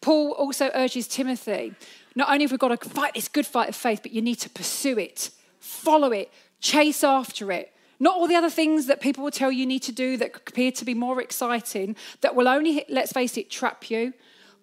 Paul 0.00 0.32
also 0.32 0.70
urges 0.74 1.06
Timothy 1.06 1.74
not 2.18 2.30
only 2.30 2.42
have 2.42 2.50
we 2.50 2.58
got 2.58 2.80
to 2.80 2.88
fight 2.88 3.14
this 3.14 3.28
good 3.28 3.46
fight 3.46 3.68
of 3.68 3.76
faith, 3.76 4.00
but 4.02 4.10
you 4.10 4.20
need 4.20 4.40
to 4.40 4.50
pursue 4.50 4.98
it, 4.98 5.30
follow 5.60 6.10
it, 6.10 6.32
chase 6.58 7.04
after 7.04 7.52
it. 7.52 7.72
Not 8.00 8.16
all 8.16 8.26
the 8.26 8.34
other 8.34 8.50
things 8.50 8.86
that 8.86 9.00
people 9.00 9.22
will 9.22 9.30
tell 9.30 9.52
you 9.52 9.64
need 9.64 9.84
to 9.84 9.92
do 9.92 10.16
that 10.16 10.34
appear 10.34 10.72
to 10.72 10.84
be 10.84 10.94
more 10.94 11.20
exciting, 11.22 11.94
that 12.22 12.34
will 12.34 12.48
only, 12.48 12.84
let's 12.88 13.12
face 13.12 13.36
it, 13.36 13.50
trap 13.50 13.88
you, 13.88 14.14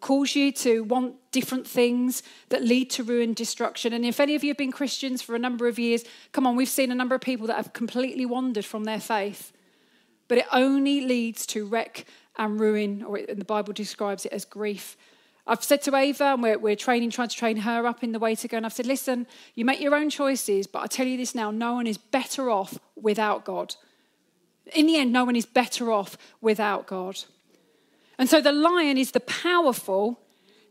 cause 0.01 0.35
you 0.35 0.51
to 0.51 0.83
want 0.83 1.15
different 1.35 1.67
things 1.67 2.23
that 2.47 2.63
lead 2.63 2.89
to 2.89 3.03
ruin, 3.03 3.33
destruction. 3.33 3.91
And 3.91 4.05
if 4.05 4.21
any 4.21 4.35
of 4.35 4.43
you 4.45 4.51
have 4.51 4.57
been 4.57 4.71
Christians 4.71 5.21
for 5.21 5.35
a 5.35 5.39
number 5.39 5.67
of 5.67 5.77
years, 5.77 6.05
come 6.31 6.47
on, 6.47 6.55
we've 6.55 6.69
seen 6.69 6.93
a 6.93 6.95
number 6.95 7.13
of 7.13 7.19
people 7.19 7.45
that 7.47 7.57
have 7.57 7.73
completely 7.73 8.25
wandered 8.25 8.63
from 8.63 8.85
their 8.85 9.01
faith. 9.01 9.51
But 10.29 10.37
it 10.37 10.45
only 10.53 11.01
leads 11.01 11.45
to 11.47 11.65
wreck 11.65 12.05
and 12.37 12.57
ruin, 12.57 13.03
or 13.03 13.19
the 13.19 13.43
Bible 13.43 13.73
describes 13.73 14.25
it 14.25 14.31
as 14.31 14.45
grief. 14.45 14.95
I've 15.45 15.61
said 15.61 15.81
to 15.81 15.95
Ava, 15.97 16.23
and 16.23 16.41
we're, 16.41 16.57
we're 16.57 16.77
training, 16.77 17.09
trying 17.09 17.27
to 17.27 17.35
train 17.35 17.57
her 17.57 17.85
up 17.85 18.01
in 18.01 18.13
the 18.13 18.19
way 18.19 18.33
to 18.35 18.47
go, 18.47 18.55
and 18.55 18.65
I've 18.65 18.71
said, 18.71 18.85
listen, 18.85 19.27
you 19.55 19.65
make 19.65 19.81
your 19.81 19.93
own 19.93 20.09
choices, 20.09 20.67
but 20.67 20.83
I 20.83 20.87
tell 20.87 21.05
you 21.05 21.17
this 21.17 21.35
now 21.35 21.51
no 21.51 21.73
one 21.73 21.85
is 21.85 21.97
better 21.97 22.49
off 22.49 22.79
without 22.95 23.43
God. 23.43 23.75
In 24.73 24.87
the 24.87 24.95
end, 24.95 25.11
no 25.11 25.25
one 25.25 25.35
is 25.35 25.45
better 25.45 25.91
off 25.91 26.17
without 26.39 26.87
God. 26.87 27.25
And 28.17 28.29
so 28.29 28.39
the 28.39 28.53
lion 28.53 28.97
is 28.97 29.11
the 29.11 29.19
powerful 29.19 30.21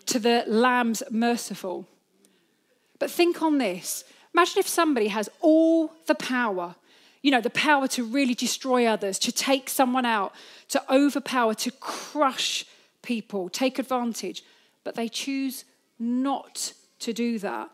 to 0.07 0.19
the 0.19 0.45
lamb's 0.47 1.03
merciful. 1.11 1.87
But 2.99 3.11
think 3.11 3.43
on 3.43 3.59
this. 3.59 4.05
Imagine 4.33 4.59
if 4.59 4.69
somebody 4.69 5.09
has 5.09 5.29
all 5.41 5.93
the 6.07 6.15
power, 6.15 6.75
you 7.23 7.31
know, 7.31 7.41
the 7.41 7.51
power 7.51 7.87
to 7.89 8.05
really 8.05 8.35
destroy 8.35 8.87
others, 8.87 9.19
to 9.21 9.33
take 9.33 9.69
someone 9.69 10.05
out, 10.05 10.33
to 10.69 10.83
overpower, 10.93 11.55
to 11.55 11.71
crush 11.71 12.65
people, 13.03 13.49
take 13.49 13.79
advantage, 13.79 14.43
but 14.83 14.95
they 14.95 15.09
choose 15.09 15.65
not 15.99 16.73
to 16.99 17.13
do 17.13 17.39
that. 17.39 17.71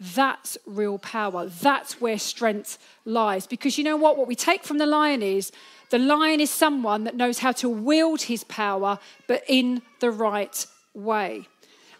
That's 0.00 0.58
real 0.66 0.98
power. 0.98 1.46
That's 1.46 2.00
where 2.00 2.18
strength 2.18 2.78
lies. 3.04 3.46
Because 3.46 3.78
you 3.78 3.84
know 3.84 3.96
what? 3.96 4.16
What 4.16 4.28
we 4.28 4.36
take 4.36 4.64
from 4.64 4.78
the 4.78 4.86
lion 4.86 5.22
is 5.22 5.50
the 5.90 5.98
lion 5.98 6.40
is 6.40 6.50
someone 6.50 7.04
that 7.04 7.16
knows 7.16 7.38
how 7.38 7.52
to 7.52 7.68
wield 7.68 8.22
his 8.22 8.44
power, 8.44 8.98
but 9.26 9.42
in 9.48 9.82
the 10.00 10.10
right 10.10 10.66
way. 10.98 11.48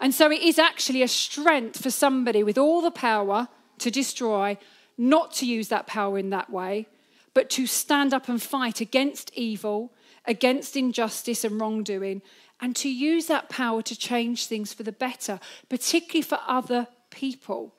And 0.01 0.13
so 0.13 0.31
it 0.31 0.41
is 0.41 0.59
actually 0.59 1.01
a 1.01 1.07
strength 1.07 1.81
for 1.81 1.89
somebody 1.89 2.43
with 2.43 2.57
all 2.57 2.81
the 2.81 2.91
power 2.91 3.47
to 3.79 3.91
destroy, 3.91 4.57
not 4.97 5.33
to 5.33 5.45
use 5.45 5.67
that 5.69 5.87
power 5.87 6.17
in 6.17 6.29
that 6.29 6.49
way, 6.49 6.87
but 7.33 7.49
to 7.51 7.67
stand 7.67 8.13
up 8.13 8.29
and 8.29 8.41
fight 8.41 8.81
against 8.81 9.31
evil, 9.33 9.93
against 10.25 10.75
injustice 10.75 11.43
and 11.43 11.59
wrongdoing, 11.59 12.21
and 12.61 12.75
to 12.75 12.89
use 12.89 13.27
that 13.27 13.49
power 13.49 13.81
to 13.81 13.97
change 13.97 14.45
things 14.45 14.73
for 14.73 14.83
the 14.83 14.91
better, 14.91 15.39
particularly 15.69 16.21
for 16.21 16.39
other 16.47 16.87
people. 17.09 17.73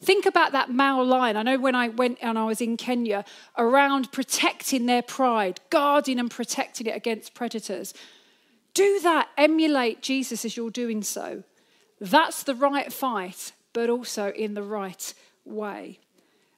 Think 0.00 0.26
about 0.26 0.52
that 0.52 0.70
male 0.70 1.04
line. 1.04 1.36
I 1.36 1.42
know 1.42 1.58
when 1.58 1.74
I 1.74 1.88
went 1.88 2.18
and 2.20 2.38
I 2.38 2.44
was 2.44 2.60
in 2.60 2.76
Kenya 2.76 3.24
around 3.56 4.12
protecting 4.12 4.86
their 4.86 5.02
pride, 5.02 5.60
guarding 5.70 6.18
and 6.18 6.30
protecting 6.30 6.86
it 6.86 6.96
against 6.96 7.34
predators. 7.34 7.94
Do 8.74 9.00
that, 9.00 9.28
emulate 9.38 10.02
Jesus 10.02 10.44
as 10.44 10.56
you're 10.56 10.70
doing 10.70 11.02
so. 11.02 11.44
That's 12.00 12.42
the 12.42 12.54
right 12.54 12.92
fight, 12.92 13.52
but 13.72 13.88
also 13.88 14.30
in 14.30 14.54
the 14.54 14.62
right 14.62 15.14
way. 15.44 16.00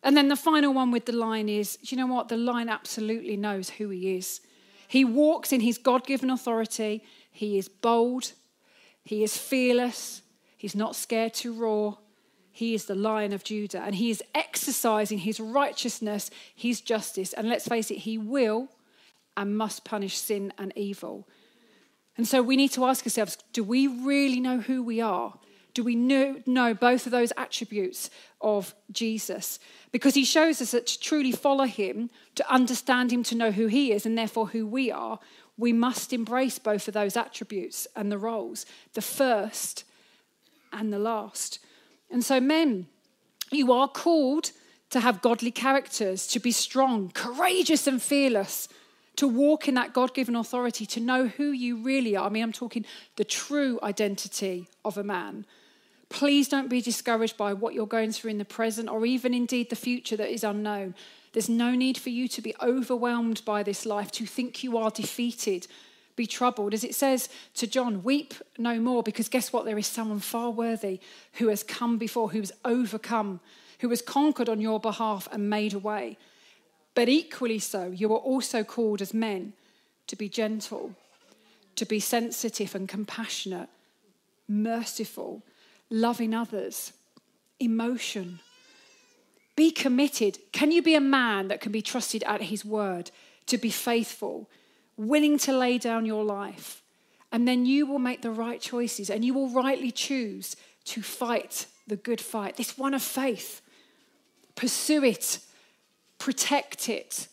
And 0.02 0.16
then 0.16 0.28
the 0.28 0.36
final 0.36 0.72
one 0.72 0.90
with 0.90 1.06
the 1.06 1.12
lion 1.12 1.48
is 1.48 1.78
you 1.82 1.96
know 1.96 2.06
what? 2.06 2.28
The 2.28 2.36
lion 2.36 2.68
absolutely 2.68 3.36
knows 3.36 3.70
who 3.70 3.90
he 3.90 4.16
is. 4.16 4.40
He 4.88 5.04
walks 5.04 5.52
in 5.52 5.60
his 5.60 5.78
God 5.78 6.06
given 6.06 6.30
authority. 6.30 7.02
He 7.30 7.58
is 7.58 7.68
bold. 7.68 8.32
He 9.04 9.22
is 9.22 9.36
fearless. 9.36 10.22
He's 10.56 10.74
not 10.74 10.96
scared 10.96 11.34
to 11.34 11.52
roar. 11.52 11.98
He 12.50 12.72
is 12.72 12.86
the 12.86 12.94
lion 12.94 13.32
of 13.32 13.44
Judah 13.44 13.82
and 13.82 13.94
he 13.94 14.10
is 14.10 14.22
exercising 14.34 15.18
his 15.18 15.38
righteousness, 15.38 16.30
his 16.54 16.80
justice. 16.80 17.32
And 17.34 17.48
let's 17.48 17.68
face 17.68 17.90
it, 17.90 17.98
he 17.98 18.16
will 18.16 18.68
and 19.36 19.58
must 19.58 19.84
punish 19.84 20.16
sin 20.16 20.52
and 20.56 20.72
evil. 20.76 21.28
And 22.16 22.26
so 22.26 22.42
we 22.42 22.56
need 22.56 22.72
to 22.72 22.84
ask 22.84 23.04
ourselves 23.06 23.38
do 23.52 23.62
we 23.62 23.86
really 23.86 24.40
know 24.40 24.60
who 24.60 24.82
we 24.82 25.00
are? 25.00 25.34
Do 25.74 25.84
we 25.84 25.94
know, 25.94 26.42
know 26.46 26.72
both 26.72 27.04
of 27.04 27.12
those 27.12 27.34
attributes 27.36 28.08
of 28.40 28.74
Jesus? 28.90 29.58
Because 29.92 30.14
he 30.14 30.24
shows 30.24 30.62
us 30.62 30.70
that 30.70 30.86
to 30.86 30.98
truly 30.98 31.32
follow 31.32 31.64
him, 31.64 32.08
to 32.34 32.50
understand 32.50 33.12
him, 33.12 33.22
to 33.24 33.34
know 33.34 33.50
who 33.50 33.66
he 33.66 33.92
is, 33.92 34.06
and 34.06 34.16
therefore 34.16 34.46
who 34.48 34.66
we 34.66 34.90
are, 34.90 35.18
we 35.58 35.74
must 35.74 36.14
embrace 36.14 36.58
both 36.58 36.88
of 36.88 36.94
those 36.94 37.14
attributes 37.14 37.86
and 37.94 38.10
the 38.10 38.18
roles 38.18 38.64
the 38.94 39.02
first 39.02 39.84
and 40.72 40.92
the 40.92 40.98
last. 40.98 41.58
And 42.10 42.24
so, 42.24 42.40
men, 42.40 42.86
you 43.50 43.72
are 43.72 43.88
called 43.88 44.52
to 44.90 45.00
have 45.00 45.22
godly 45.22 45.50
characters, 45.50 46.26
to 46.28 46.38
be 46.38 46.52
strong, 46.52 47.10
courageous, 47.10 47.86
and 47.86 48.00
fearless, 48.00 48.68
to 49.16 49.26
walk 49.26 49.66
in 49.66 49.74
that 49.74 49.92
God 49.92 50.14
given 50.14 50.36
authority, 50.36 50.86
to 50.86 51.00
know 51.00 51.26
who 51.26 51.50
you 51.50 51.76
really 51.76 52.16
are. 52.16 52.26
I 52.26 52.28
mean, 52.28 52.42
I'm 52.42 52.52
talking 52.52 52.84
the 53.16 53.24
true 53.24 53.78
identity 53.82 54.68
of 54.84 54.98
a 54.98 55.02
man. 55.02 55.46
Please 56.08 56.48
don't 56.48 56.68
be 56.68 56.80
discouraged 56.80 57.36
by 57.36 57.52
what 57.52 57.74
you're 57.74 57.86
going 57.86 58.12
through 58.12 58.30
in 58.30 58.38
the 58.38 58.44
present 58.44 58.88
or 58.88 59.04
even 59.04 59.34
indeed 59.34 59.70
the 59.70 59.76
future 59.76 60.16
that 60.16 60.32
is 60.32 60.44
unknown. 60.44 60.94
There's 61.32 61.48
no 61.48 61.74
need 61.74 61.98
for 61.98 62.10
you 62.10 62.28
to 62.28 62.40
be 62.40 62.54
overwhelmed 62.62 63.42
by 63.44 63.62
this 63.62 63.84
life, 63.84 64.10
to 64.12 64.26
think 64.26 64.62
you 64.62 64.78
are 64.78 64.90
defeated, 64.90 65.66
be 66.14 66.26
troubled. 66.26 66.72
As 66.72 66.84
it 66.84 66.94
says 66.94 67.28
to 67.54 67.66
John, 67.66 68.02
weep 68.02 68.34
no 68.56 68.78
more, 68.78 69.02
because 69.02 69.28
guess 69.28 69.52
what? 69.52 69.64
There 69.64 69.78
is 69.78 69.86
someone 69.86 70.20
far 70.20 70.50
worthy 70.50 71.00
who 71.34 71.48
has 71.48 71.62
come 71.62 71.98
before, 71.98 72.30
who 72.30 72.40
has 72.40 72.52
overcome, 72.64 73.40
who 73.80 73.90
has 73.90 74.00
conquered 74.00 74.48
on 74.48 74.60
your 74.60 74.80
behalf 74.80 75.28
and 75.32 75.50
made 75.50 75.74
a 75.74 75.78
way. 75.78 76.16
But 76.96 77.10
equally 77.10 77.58
so, 77.58 77.92
you 77.94 78.10
are 78.14 78.18
also 78.18 78.64
called 78.64 79.02
as 79.02 79.12
men 79.12 79.52
to 80.06 80.16
be 80.16 80.30
gentle, 80.30 80.94
to 81.76 81.84
be 81.84 82.00
sensitive 82.00 82.74
and 82.74 82.88
compassionate, 82.88 83.68
merciful, 84.48 85.42
loving 85.90 86.32
others, 86.32 86.94
emotion. 87.60 88.40
Be 89.56 89.70
committed. 89.70 90.38
Can 90.52 90.72
you 90.72 90.80
be 90.80 90.94
a 90.94 91.00
man 91.00 91.48
that 91.48 91.60
can 91.60 91.70
be 91.70 91.82
trusted 91.82 92.24
at 92.24 92.40
his 92.40 92.64
word, 92.64 93.10
to 93.44 93.58
be 93.58 93.70
faithful, 93.70 94.48
willing 94.96 95.36
to 95.40 95.52
lay 95.52 95.76
down 95.76 96.06
your 96.06 96.24
life? 96.24 96.82
And 97.30 97.46
then 97.46 97.66
you 97.66 97.84
will 97.84 97.98
make 97.98 98.22
the 98.22 98.30
right 98.30 98.60
choices 98.60 99.10
and 99.10 99.22
you 99.22 99.34
will 99.34 99.50
rightly 99.50 99.90
choose 99.90 100.56
to 100.86 101.02
fight 101.02 101.66
the 101.86 101.96
good 101.96 102.22
fight, 102.22 102.56
this 102.56 102.78
one 102.78 102.94
of 102.94 103.02
faith. 103.02 103.60
Pursue 104.54 105.04
it 105.04 105.40
protect 106.26 106.88
it. 106.88 107.28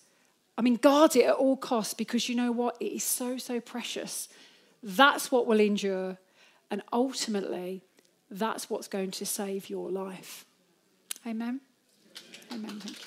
I 0.55 0.61
mean, 0.61 0.75
guard 0.75 1.15
it 1.15 1.25
at 1.25 1.33
all 1.33 1.57
costs 1.57 1.95
because 1.95 2.29
you 2.29 2.35
know 2.35 2.51
what? 2.51 2.77
It 2.79 2.91
is 2.97 3.03
so, 3.03 3.39
so 3.39 3.59
precious. 3.59 4.29
That's 4.83 5.31
what 5.31 5.47
will 5.47 5.59
endure. 5.59 6.19
And 6.69 6.83
ultimately, 6.93 7.81
that's 8.29 8.69
what's 8.69 8.87
going 8.87 9.09
to 9.09 9.25
save 9.25 9.67
your 9.67 9.89
life. 9.89 10.45
Amen. 11.25 11.59
Amen. 12.53 12.79
Thank 12.81 12.99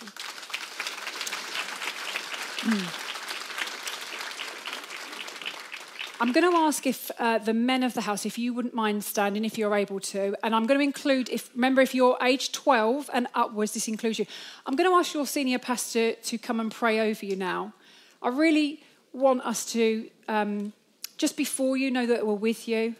you. 2.73 2.79
Mm. 2.79 3.03
I'm 6.19 6.33
going 6.33 6.51
to 6.51 6.57
ask 6.57 6.87
if 6.87 7.11
uh, 7.19 7.39
the 7.39 7.53
men 7.53 7.83
of 7.83 7.93
the 7.93 8.01
house, 8.01 8.25
if 8.25 8.39
you 8.39 8.55
wouldn't 8.55 8.73
mind 8.73 9.05
standing, 9.05 9.45
if 9.45 9.59
you're 9.59 9.75
able 9.75 10.01
to, 10.01 10.35
and 10.43 10.55
I'm 10.55 10.67
going 10.67 10.81
to 10.81 10.85
include, 10.85 11.29
if 11.29 11.51
remember, 11.55 11.83
if 11.83 11.95
you're 11.95 12.17
age 12.23 12.53
12 12.53 13.11
and 13.13 13.27
upwards, 13.35 13.75
this 13.75 13.87
includes 13.87 14.19
you. 14.19 14.27
I'm 14.65 14.77
going 14.77 14.89
to 14.89 14.97
ask 14.97 15.13
your 15.13 15.27
senior 15.27 15.59
pastor 15.59 16.13
to 16.13 16.39
come 16.39 16.59
and 16.59 16.73
pray 16.73 17.01
over 17.01 17.27
you 17.27 17.37
now. 17.37 17.75
I 18.23 18.31
really 18.31 18.83
want 19.13 19.43
us 19.43 19.71
to 19.73 20.09
um, 20.27 20.73
just 21.19 21.37
before 21.37 21.77
you 21.77 21.91
know 21.91 22.07
that 22.07 22.27
we're 22.27 22.33
with 22.33 22.67
you 22.67 22.95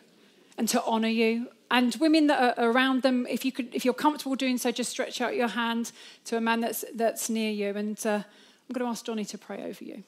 and 0.59 0.69
to 0.69 0.85
honour 0.85 1.09
you. 1.09 1.49
And 1.71 1.97
women 1.97 2.27
that 2.27 2.59
are 2.59 2.71
around 2.71 3.03
them, 3.03 3.27
if 3.31 3.47
you 3.47 3.51
could, 3.51 3.75
if 3.75 3.85
you're 3.85 3.95
comfortable 3.95 4.37
doing 4.37 4.59
so, 4.59 4.71
just 4.71 4.91
stretch 4.91 5.23
out 5.23 5.35
your 5.35 5.49
hand 5.49 5.91
to 6.27 6.37
a 6.37 6.41
man 6.41 6.61
that's 6.61 6.85
that's 6.95 7.31
near 7.31 7.51
you. 7.51 7.71
And 7.71 7.99
uh, 8.07 8.11
I'm 8.11 8.73
going 8.73 8.87
to 8.87 8.91
ask 8.91 9.07
Johnny 9.07 9.25
to 9.25 9.39
pray 9.39 9.65
over 9.65 9.83
you. 9.83 10.05